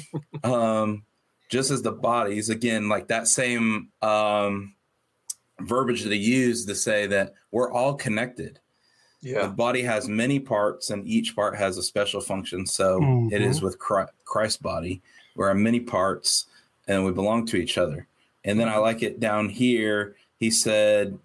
[0.44, 1.04] um,
[1.50, 4.76] just as the bodies, again, like that same um,
[5.62, 8.60] verbiage that he used to say that we're all connected.
[9.22, 9.44] Yeah.
[9.44, 12.66] The body has many parts, and each part has a special function.
[12.66, 13.34] So mm-hmm.
[13.34, 13.66] it is mm-hmm.
[13.66, 15.02] with Christ's body.
[15.36, 16.46] We're many parts,
[16.88, 18.08] and we belong to each other.
[18.44, 20.16] And then I like it down here.
[20.38, 21.18] He said,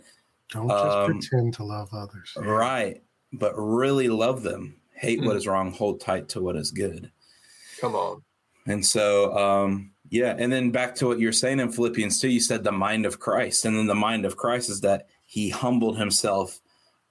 [0.51, 2.33] Don't just um, pretend to love others.
[2.37, 3.03] Right.
[3.33, 4.77] But really love them.
[4.95, 5.27] Hate mm.
[5.27, 7.11] what is wrong, hold tight to what is good.
[7.81, 8.23] Come on.
[8.67, 10.35] And so, um, yeah.
[10.39, 13.21] And then back to what you're saying in Philippians 2, you said the mind of
[13.21, 13.65] Christ.
[13.65, 16.61] And then the mind of Christ is that he humbled himself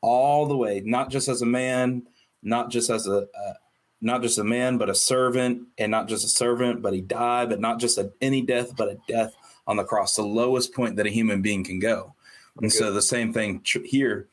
[0.04, 2.04] all the way, not just as a man,
[2.44, 3.54] not just as a, a
[4.02, 7.50] not just a man, but a servant, and not just a servant, but he died,
[7.50, 9.34] but not just a, any death, but a death
[9.66, 12.14] on the cross, the lowest point that a human being can go.
[12.58, 12.78] And okay.
[12.78, 14.28] so the same thing tr- here.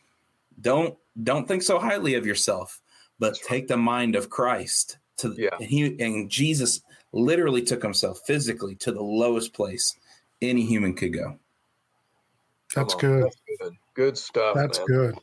[0.61, 2.81] Don't don't think so highly of yourself,
[3.19, 3.69] but That's take right.
[3.69, 5.51] the mind of Christ to yeah.
[5.59, 9.97] and he and Jesus literally took himself physically to the lowest place
[10.43, 11.39] any human could go.
[12.75, 13.25] That's good.
[13.25, 13.77] That's good.
[13.95, 14.55] Good stuff.
[14.55, 14.87] That's man.
[14.87, 15.19] good.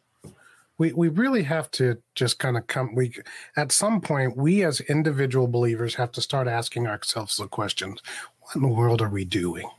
[0.77, 3.13] We we really have to just kind of come we
[3.55, 8.01] at some point we as individual believers have to start asking ourselves the questions.
[8.41, 9.69] What in the world are we doing?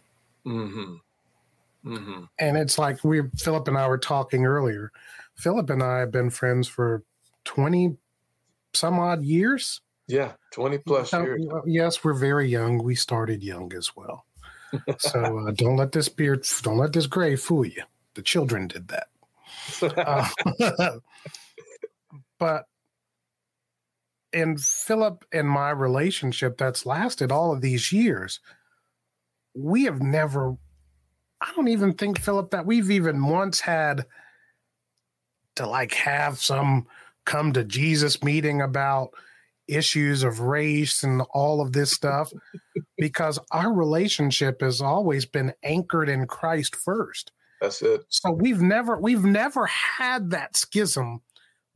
[0.47, 0.95] Mm-hmm.
[1.85, 2.25] Mm-hmm.
[2.39, 4.93] And it's like we, Philip and I were talking earlier.
[5.37, 7.03] Philip and I have been friends for
[7.45, 7.97] 20
[8.75, 9.81] some odd years.
[10.07, 11.45] Yeah, 20 plus years.
[11.67, 12.83] Yes, we're very young.
[12.83, 14.25] We started young as well.
[14.99, 17.83] so uh, don't let this beard, don't let this gray fool you.
[18.15, 19.09] The children did that.
[19.83, 20.29] Uh,
[22.39, 22.65] but
[24.33, 28.41] in Philip and my relationship that's lasted all of these years,
[29.55, 30.57] we have never
[31.41, 34.07] I don't even think, Philip, that we've even once had
[35.57, 36.87] to like have some
[37.27, 39.11] come to Jesus meeting about
[39.69, 42.33] issues of race and all of this stuff
[42.99, 47.33] because our relationship has always been anchored in Christ first.
[47.61, 48.03] That's it.
[48.09, 51.23] So we've never we've never had that schism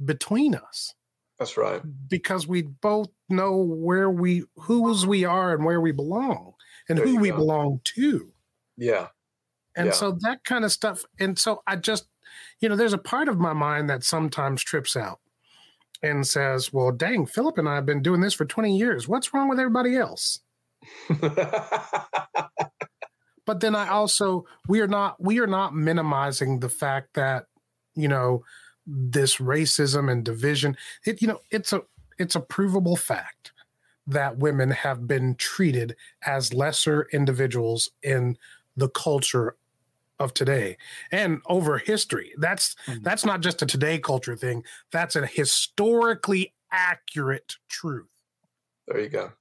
[0.05, 0.95] between us.
[1.39, 1.83] That's right.
[2.09, 6.55] Because we both know where we whose we are and where we belong
[6.89, 7.37] and there who we go.
[7.37, 8.33] belong to.
[8.77, 9.09] Yeah.
[9.77, 9.93] And yeah.
[9.93, 11.05] so that kind of stuff.
[11.19, 12.07] And so I just,
[12.61, 15.21] you know, there's a part of my mind that sometimes trips out
[16.03, 19.09] and says, well, dang, Philip and I have been doing this for 20 years.
[19.09, 20.41] What's wrong with everybody else?
[23.47, 27.47] but then I also we are not we are not minimizing the fact that
[27.95, 28.45] you know
[28.87, 30.77] this racism and division
[31.07, 31.83] it you know it's a
[32.19, 33.53] it's a provable fact
[34.07, 38.37] that women have been treated as lesser individuals in
[38.77, 39.57] the culture
[40.19, 40.77] of today
[41.11, 42.33] and over history.
[42.39, 43.03] That's mm-hmm.
[43.03, 44.65] that's not just a today culture thing.
[44.91, 48.07] That's a historically accurate truth.
[48.87, 49.33] There you go.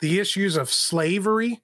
[0.00, 1.62] The issues of slavery,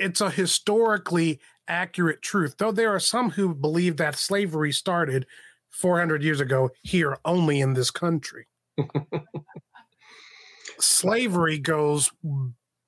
[0.00, 2.56] it's a historically accurate truth.
[2.58, 5.26] Though there are some who believe that slavery started
[5.70, 8.48] 400 years ago here only in this country.
[10.80, 12.10] slavery goes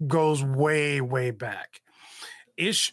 [0.06, 1.80] goes way way back.
[2.56, 2.92] Ish,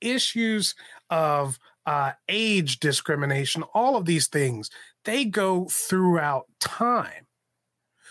[0.00, 0.74] issues
[1.10, 4.70] of uh, age discrimination, all of these things,
[5.04, 7.25] they go throughout time.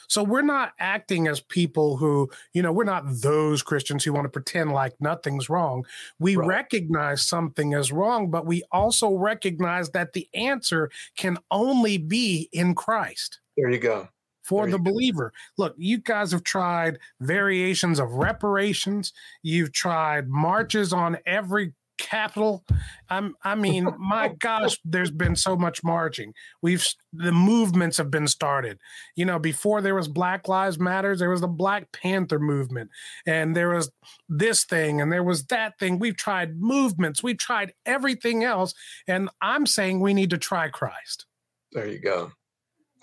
[0.08, 4.26] So we're not acting as people who, you know, we're not those Christians who want
[4.26, 5.86] to pretend like nothing's wrong.
[6.20, 6.48] We right.
[6.48, 12.76] recognize something is wrong, but we also recognize that the answer can only be in
[12.76, 13.40] Christ.
[13.58, 14.10] There you go
[14.46, 15.34] for the believer.
[15.58, 19.12] Look, you guys have tried variations of reparations.
[19.42, 22.64] You've tried marches on every capital.
[23.10, 26.34] I'm, I mean, my gosh, there's been so much marching.
[26.62, 28.80] We've the movements have been started.
[29.16, 32.90] You know, before there was Black Lives Matters, there was the Black Panther movement,
[33.26, 33.92] and there was
[34.30, 36.00] this thing, and there was that thing.
[36.00, 37.24] We've tried movements.
[37.24, 38.74] We've tried everything else,
[39.08, 41.26] and I'm saying we need to try Christ.
[41.72, 42.32] There you go.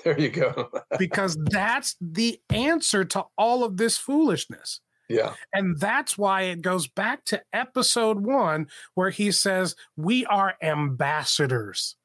[0.05, 0.71] There you go.
[0.99, 4.81] because that's the answer to all of this foolishness.
[5.13, 5.35] Yeah.
[5.53, 11.97] And that's why it goes back to episode one, where he says, We are ambassadors.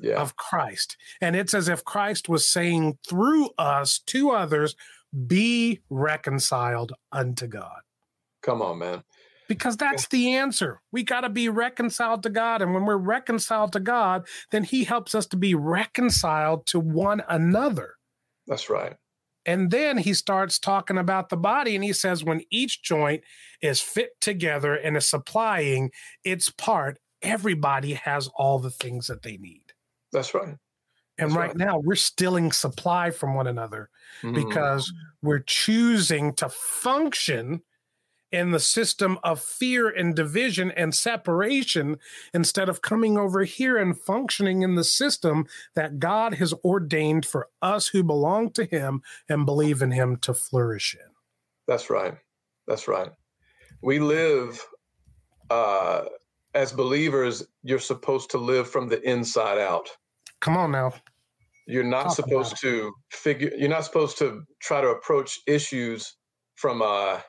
[0.00, 0.16] yeah.
[0.16, 0.96] of Christ.
[1.20, 4.74] And it's as if Christ was saying through us to others,
[5.26, 7.80] be reconciled unto God.
[8.42, 9.04] Come on, man.
[9.46, 10.80] Because that's the answer.
[10.90, 12.62] We got to be reconciled to God.
[12.62, 17.22] And when we're reconciled to God, then He helps us to be reconciled to one
[17.28, 17.94] another.
[18.46, 18.96] That's right.
[19.46, 23.22] And then he starts talking about the body and he says, when each joint
[23.60, 25.90] is fit together and is supplying
[26.24, 29.72] its part, everybody has all the things that they need.
[30.12, 30.56] That's right.
[31.16, 31.56] And That's right, right.
[31.56, 33.88] now, we're stealing supply from one another
[34.22, 34.34] Mhm.
[34.34, 34.92] because
[35.22, 37.62] we're choosing to function
[38.34, 41.98] in the system of fear and division and separation
[42.34, 47.48] instead of coming over here and functioning in the system that God has ordained for
[47.62, 51.10] us who belong to Him and believe in Him to flourish in.
[51.68, 52.14] That's right.
[52.66, 53.10] That's right.
[53.82, 54.60] We live
[55.48, 56.06] uh,
[56.54, 57.46] as believers.
[57.62, 59.88] You're supposed to live from the inside out.
[60.40, 60.92] Come on now.
[61.68, 63.52] You're not Talk supposed to figure.
[63.56, 66.16] You're not supposed to try to approach issues
[66.56, 67.20] from uh,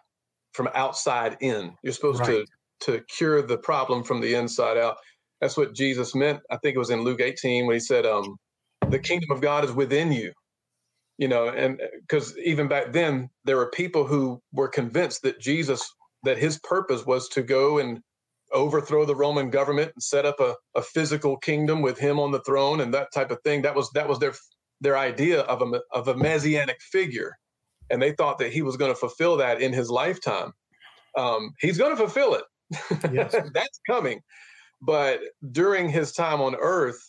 [0.55, 1.75] from outside in.
[1.83, 2.27] You're supposed Right.
[2.27, 2.47] to
[2.81, 4.97] to cure the problem from the inside out.
[5.41, 6.41] That's what Jesus meant.
[6.51, 8.37] I think it was in Luke 18 when he said, um,
[8.89, 10.33] "The kingdom of God is within you."
[11.17, 15.89] You know, and because even back then there were people who were convinced that Jesus,
[16.25, 18.01] that his purpose was to go and
[18.53, 22.41] overthrow the Roman government and set up a, a physical kingdom with him on the
[22.41, 23.63] throne and that type of thing.
[23.63, 24.33] That was that was their
[24.81, 27.37] their idea of a of a messianic figure,
[27.89, 30.51] and they thought that he was going to fulfill that in his lifetime.
[31.17, 32.43] Um, he's going to fulfill it.
[33.11, 33.35] Yes.
[33.53, 34.21] That's coming.
[34.81, 35.19] But
[35.51, 36.99] during his time on earth,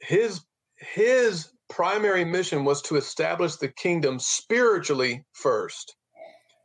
[0.00, 0.40] his
[0.78, 5.96] his primary mission was to establish the kingdom spiritually first.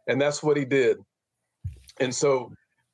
[0.08, 0.98] And that's what he did.
[2.00, 2.52] And so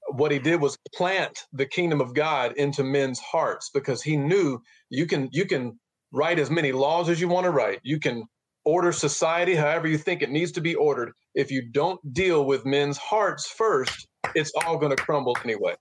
[0.09, 4.61] what he did was plant the kingdom of God into men's hearts because he knew
[4.89, 5.80] you can you can
[6.11, 7.80] write as many laws as you want to write.
[7.84, 8.23] You can
[8.68, 11.13] order society however you think it needs to be ordered.
[11.34, 15.76] If you don't deal with men's hearts first, it's all going to crumble anyway.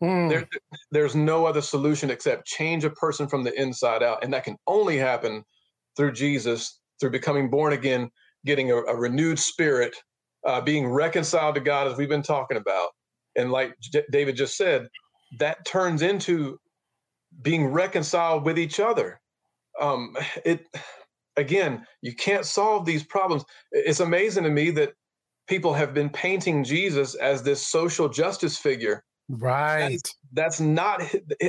[0.00, 0.28] Hmm.
[0.28, 0.48] There,
[0.92, 4.56] there's no other solution except change a person from the inside out, and that can
[4.66, 5.44] only happen
[5.96, 8.08] through Jesus, through becoming born again,
[8.46, 9.94] getting a, a renewed spirit,
[10.46, 12.90] uh, being reconciled to God, as we've been talking about.
[13.36, 14.86] And like J- David just said,
[15.40, 16.58] that turns into
[17.42, 19.20] being reconciled with each other.
[19.80, 20.66] Um, it
[21.40, 23.44] again, you can't solve these problems.
[23.72, 24.92] It's amazing to me that
[25.48, 29.02] people have been painting Jesus as this social justice figure.
[29.28, 30.00] Right.
[30.32, 31.02] that's not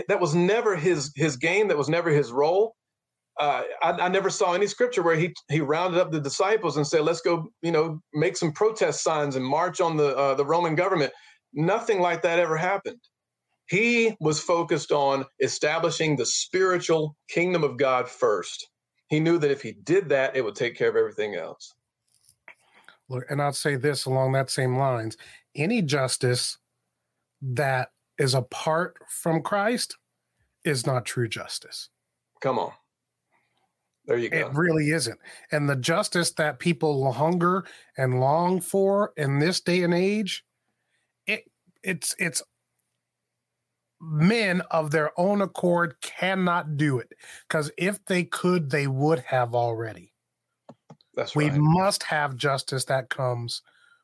[0.07, 1.67] that was never his his game.
[1.67, 2.75] That was never his role.
[3.39, 6.85] Uh, I, I never saw any scripture where he he rounded up the disciples and
[6.85, 10.45] said let's go you know make some protest signs and march on the uh, the
[10.45, 11.11] roman government.
[11.53, 12.99] Nothing like that ever happened.
[13.67, 18.67] He was focused on establishing the spiritual kingdom of god first
[19.11, 21.75] he knew that if he did that it would take care of everything else
[23.09, 25.17] Look, and I'll say this along that same lines
[25.55, 26.57] any justice
[27.41, 29.97] that is apart from Christ
[30.63, 31.89] is not true justice.
[32.41, 32.71] come on
[34.05, 34.37] there you go.
[34.37, 35.19] It really isn't.
[35.51, 37.65] And the justice that people hunger
[37.97, 40.43] and long for in this day and age,
[41.27, 41.49] it
[41.83, 42.41] it's it's
[44.01, 47.13] men of their own accord cannot do it
[47.47, 50.13] because if they could, they would have already.
[51.15, 53.61] that's We right must have justice that comes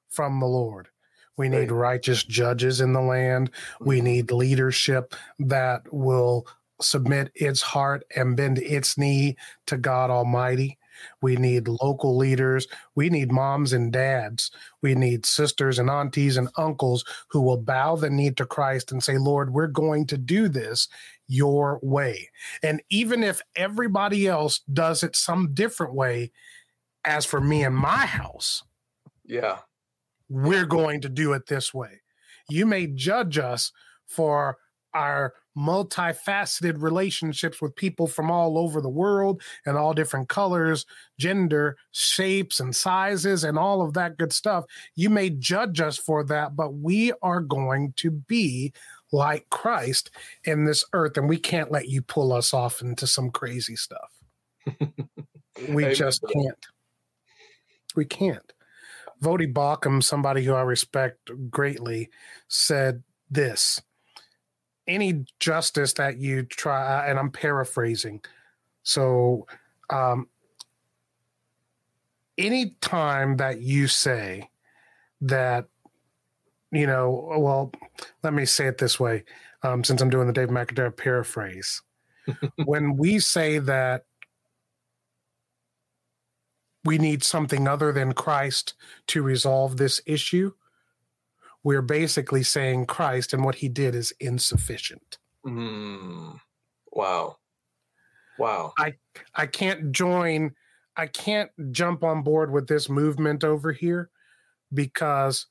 [0.10, 0.90] from the Lord.
[1.38, 1.72] We need Right.
[1.72, 3.52] righteous judges in the land.
[3.84, 4.04] We Mhm.
[4.04, 6.48] need leadership that will
[6.82, 9.36] submit its heart and bend its knee
[9.68, 10.78] to God Almighty.
[11.22, 12.68] We need local leaders.
[12.96, 14.52] We need moms and dads.
[14.82, 19.04] We need sisters and aunties and uncles who will bow the knee to Christ and
[19.04, 20.88] say, Lord, we're going to do this
[21.28, 22.30] your way.
[22.64, 26.32] And even if everybody else does it some different way,
[27.06, 28.64] as for me and my house,
[29.26, 29.60] yeah
[30.30, 32.02] we're going to do it this way.
[32.50, 33.72] You may judge us
[34.08, 34.58] for
[34.94, 40.86] our multifaceted relationships with people from all over the world and all different colors,
[41.18, 44.66] gender, shapes, and sizes, and all of that good stuff.
[44.96, 48.74] You may judge us for that, but we are going to be
[49.12, 50.12] like Christ
[50.44, 54.12] in this earth, and we can't let you pull us off into some crazy stuff.
[55.70, 56.66] we Amen just can't.
[57.96, 58.54] We can't.
[59.24, 62.10] Voddie Baucham, somebody who I respect greatly,
[62.48, 63.02] said
[63.32, 63.82] this
[64.88, 68.22] any justice that you try, and I'm paraphrasing.
[68.84, 69.48] So,
[69.90, 70.28] um,
[72.38, 74.50] any time that you say
[75.22, 75.66] that,
[76.72, 77.72] you know, well,
[78.24, 79.24] let me say it this way,
[79.64, 81.82] um, since I'm doing the Dave McIntyre paraphrase.
[82.66, 84.06] when we say that
[86.84, 88.74] we need something other than Christ
[89.08, 90.54] to resolve this issue,
[91.68, 95.18] we're basically saying Christ and what he did is insufficient.
[95.46, 96.40] Mm.
[96.94, 97.36] Wow.
[98.40, 98.72] Wow.
[98.80, 98.94] I
[99.36, 100.56] I can't join
[100.96, 104.10] I can't jump on board with this movement over here
[104.74, 105.48] because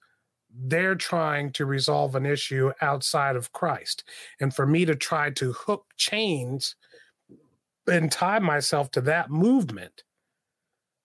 [0.50, 4.02] they're trying to resolve an issue outside of Christ.
[4.40, 6.76] And for me to try to hook chains
[7.86, 10.02] and tie myself to that movement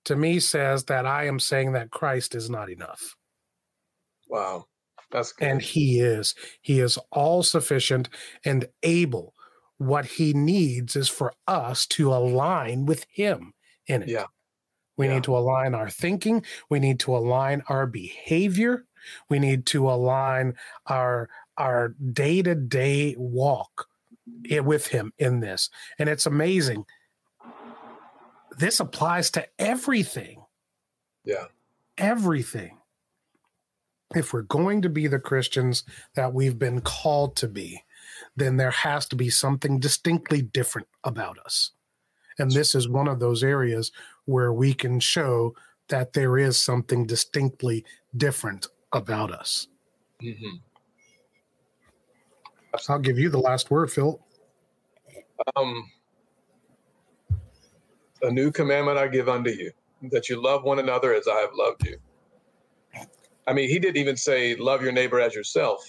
[0.05, 3.17] to me says that I am saying that Christ is not enough.
[4.29, 4.67] Wow.
[5.11, 5.47] That's good.
[5.47, 6.35] And he is.
[6.61, 8.09] He is all sufficient
[8.45, 9.33] and able.
[9.77, 13.53] What he needs is for us to align with him
[13.87, 14.09] in it.
[14.09, 14.25] Yeah.
[14.97, 15.15] We Yeah.
[15.15, 16.45] need to align our thinking.
[16.69, 18.85] We need to align our behavior.
[19.29, 20.55] We need to align
[20.87, 23.87] our our day to day walk
[24.49, 25.69] with him in this.
[25.99, 26.85] And it's amazing.
[28.57, 30.43] This applies to everything.
[31.25, 31.45] Yeah.
[31.97, 32.77] Everything.
[34.13, 35.83] If we're going to be the Christians
[36.15, 37.83] that we've been called to be,
[38.35, 41.71] then there has to be something distinctly different about us.
[42.37, 43.91] And this is one of those areas
[44.25, 45.55] where we can show
[45.89, 47.85] that there is something distinctly
[48.15, 49.67] different about us.
[50.21, 50.57] hmm
[52.87, 54.17] I'll give you the last word, Phil.
[55.57, 55.91] Um,
[58.21, 59.71] a new commandment I give unto you,
[60.09, 61.97] that you love one another as I have loved you.
[63.51, 65.83] I mean, he didn't even say love your neighbor as yourself.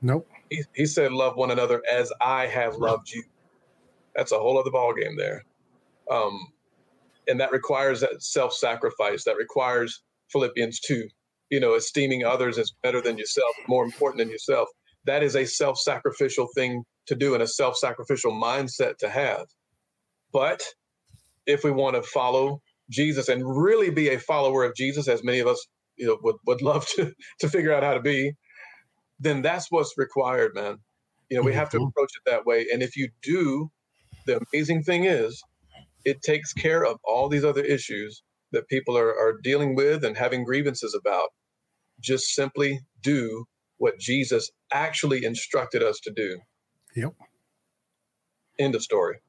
[0.00, 0.28] Nope.
[0.50, 3.22] He, he said love one another as I have loved you.
[4.16, 5.44] That's a whole other ballgame there.
[6.10, 6.48] Um,
[7.28, 9.22] and that requires that self-sacrifice.
[9.22, 10.02] That requires
[10.32, 11.08] Philippians 2,
[11.50, 14.68] you know, esteeming others as better than yourself, more important than yourself.
[15.04, 19.46] That is a self-sacrificial thing to do and a self-sacrificial mindset to have.
[20.32, 20.64] But
[21.46, 22.60] if we want to follow
[22.90, 25.64] Jesus and really be a follower of Jesus, as many of us
[25.96, 28.32] you know would, would love to to figure out how to be,
[29.20, 30.78] then that's what's required, man.
[31.30, 31.88] You know, we have to Mhm.
[31.88, 32.66] approach it that way.
[32.72, 33.70] And if you do,
[34.26, 35.42] the amazing thing is
[36.04, 38.22] it takes care of all these other issues
[38.52, 41.30] that people are, are dealing with and having grievances about.
[42.00, 43.44] Just simply do
[43.78, 46.40] what Jesus actually instructed us to do.
[46.96, 47.14] Yep.
[48.58, 49.20] End of story.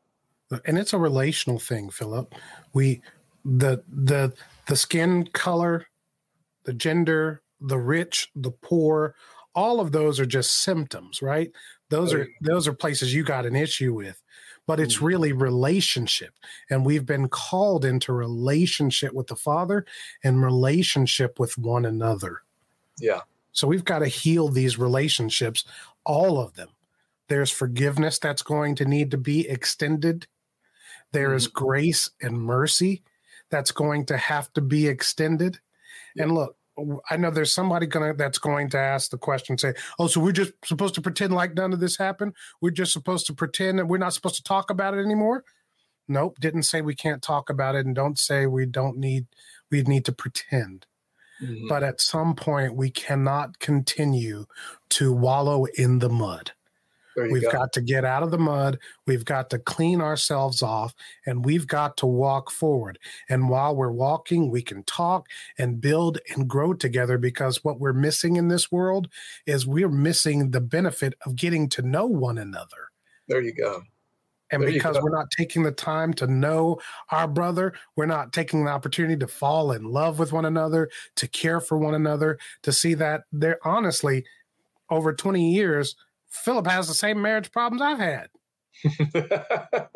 [0.65, 2.35] and it's a relational thing philip
[2.73, 3.01] we
[3.45, 4.33] the the
[4.67, 5.85] the skin color
[6.63, 9.15] the gender the rich the poor
[9.55, 11.51] all of those are just symptoms right
[11.89, 14.21] those are those are places you got an issue with
[14.65, 15.01] but it's Mhm.
[15.01, 16.33] really relationship
[16.69, 19.85] and we've been called into relationship with the father
[20.23, 22.41] and relationship with one another
[22.99, 23.21] Yeah.
[23.51, 25.65] so we've got to heal these relationships,
[26.05, 26.69] all of them.
[27.27, 30.27] There's forgiveness that's going to need to be extended.
[31.11, 33.03] There is grace and mercy
[33.49, 35.59] that's going to have to be extended.
[36.17, 36.55] And look,
[37.09, 40.31] I know there's somebody gonna that's going to ask the question, say, "Oh, so we're
[40.31, 42.35] just supposed to pretend like none of this happened?
[42.61, 45.43] We're just supposed to pretend that we're not supposed to talk about it anymore?"
[46.07, 49.27] Nope, didn't say we can't talk about it, and don't say we don't need
[49.71, 50.85] we need to pretend
[51.41, 51.67] Mhm.
[51.69, 54.45] but at some point we cannot continue
[54.89, 56.51] to wallow in the mud.
[57.15, 57.51] There We've go.
[57.51, 58.79] got to get out of the mud.
[59.05, 60.93] We've got to clean ourselves off
[61.25, 62.97] and we've got to walk forward.
[63.29, 67.93] And while we're walking, we can talk and build and grow together because what we're
[67.93, 69.09] missing in this world
[69.45, 72.91] is we're missing the benefit of getting to know one another.
[73.27, 73.83] there you go.
[74.51, 78.65] And There because we're not taking the time to know our brother, we're not taking
[78.65, 82.71] the opportunity to fall in love with one another, to care for one another, to
[82.71, 84.25] see that they're honestly
[84.91, 85.95] over 20 years,
[86.33, 88.29] Philip has the same marriage problems I've had.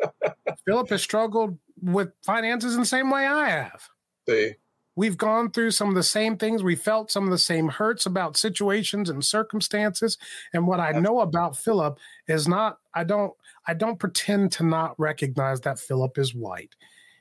[0.64, 3.88] Philip has struggled with finances in the same way I have.
[4.28, 4.54] See,
[4.98, 6.64] We've gone through some of the same things.
[6.64, 10.18] We felt some of the same hurts about situations and circumstances.
[10.52, 13.32] And what I know about Philip is not, I don't,
[13.64, 16.74] I don't pretend to not recognize that Philip is white.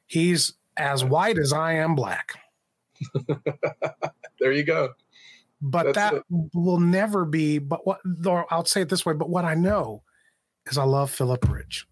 [0.07, 2.33] He's as white as I am black.
[4.39, 4.95] there you go.
[5.61, 9.29] But That's that will never be, but what, or I'll say it this way, but
[9.29, 10.03] what I know
[10.67, 11.87] is I love Philip Rich.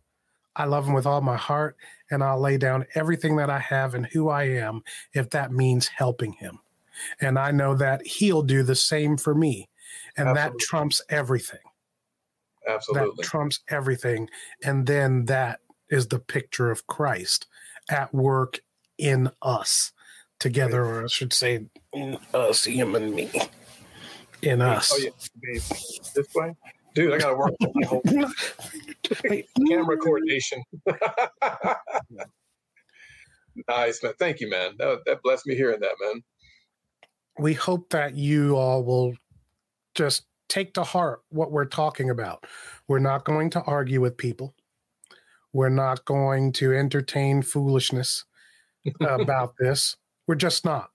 [0.55, 1.76] I love him with all my heart,
[2.11, 5.88] and I'll lay down everything that I have and who I am if that means
[5.88, 6.59] helping him.
[7.20, 9.68] And I know that he'll do the same for me.
[10.18, 11.59] And that trumps everything.
[12.68, 13.16] Absolutely.
[13.18, 14.30] That trumps everything.
[14.63, 15.59] And then that
[15.89, 17.47] is the picture of Christ
[17.89, 18.61] at work
[18.97, 19.91] in us
[20.46, 23.32] together, or I should say, in us, him and me.
[24.43, 24.91] In us.
[24.93, 25.10] Oh, yeah.
[25.41, 25.60] Babe,
[26.14, 26.56] This way?
[26.93, 27.56] Dude, I got to work.
[27.62, 28.04] On my whole
[29.68, 30.62] camera coordination.
[33.68, 34.14] nice, man.
[34.20, 34.76] Thank you, man.
[34.78, 36.22] That, that blessed me hearing that, man.
[37.39, 39.16] We hope that you all will
[39.96, 42.46] just take to heart what we're talking about.
[42.88, 44.54] We're not going to argue with people.
[45.54, 48.26] We're not going to entertain foolishness
[49.02, 49.98] about this.
[50.28, 50.89] We're just not.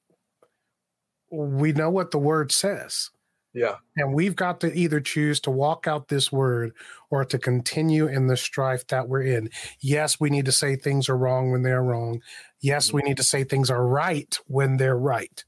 [1.30, 3.10] We know what the word says.
[3.52, 3.76] Yeah.
[3.96, 6.72] And we've got to either choose to walk out this word
[7.10, 9.50] or to continue in the strife that we're in.
[9.80, 12.22] Yes, we need to say things are wrong when they're wrong.
[12.60, 13.08] Yes, we mm-hmm.
[13.08, 15.44] need to say things are right when they're right.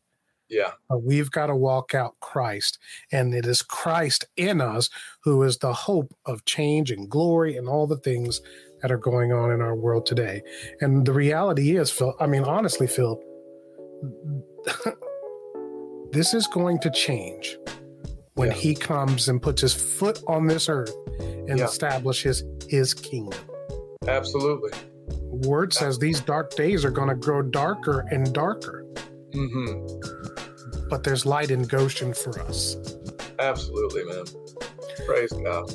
[0.48, 0.72] Yeah.
[0.88, 2.78] But we've got to walk out Christ.
[3.12, 4.90] And it is Christ in us
[5.22, 8.40] who is the hope of change and glory and all the things
[8.82, 10.42] that are going on in our world today.
[10.80, 13.22] And the reality is, Phil, I mean, honestly, Phil,
[16.12, 17.56] this is going to change
[18.34, 18.54] when Yeah.
[18.54, 21.64] he comes and puts his foot on this earth and Yeah.
[21.64, 23.38] establishes his kingdom.
[24.08, 24.70] Absolutely.
[25.48, 28.84] Word says these dark days are going to grow darker and darker,
[29.30, 30.88] Mm-hmm.
[30.88, 32.76] but there's light in Goshen for us.
[33.38, 34.24] Absolutely, man.
[35.06, 35.72] Praise God.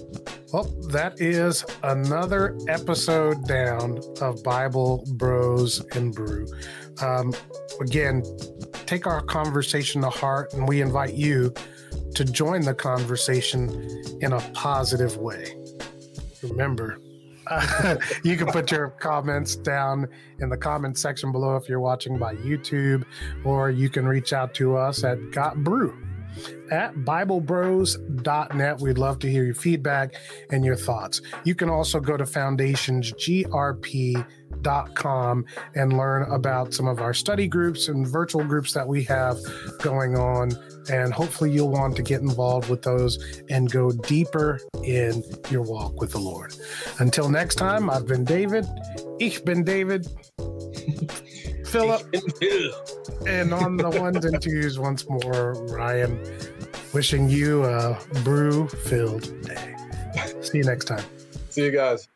[0.53, 6.45] Well, that is another episode down of Bible Bros and Brew.
[7.01, 7.33] Um,
[7.79, 8.23] again,
[8.85, 11.53] take our conversation to heart, and we invite you
[12.15, 13.69] to join the conversation
[14.21, 15.55] in a positive way.
[16.43, 16.99] Remember,
[18.23, 20.07] you can put your comments down
[20.39, 23.05] in the comment section below if you're watching by YouTube,
[23.45, 25.95] or you can reach out to us at Got Brew
[26.71, 28.79] at BibleBros.net.
[28.79, 30.15] We'd love to hear your feedback
[30.49, 31.21] and your thoughts.
[31.43, 34.25] You can also go to foundationsgrp.com
[34.63, 39.37] and learn about some of our study groups and virtual groups that we have
[39.79, 40.51] going on.
[40.89, 45.99] And hopefully, you'll want to get involved with those and go deeper in your walk
[45.99, 46.55] with the Lord.
[46.99, 48.65] Until next time, I've been David.
[49.19, 50.07] Ich bin David.
[51.67, 52.01] Philip.
[53.27, 56.19] And on the ones and twos, once more, Ryan,
[56.93, 59.75] wishing you a brew filled day.
[60.41, 61.03] See you next time.
[61.49, 62.07] See you guys.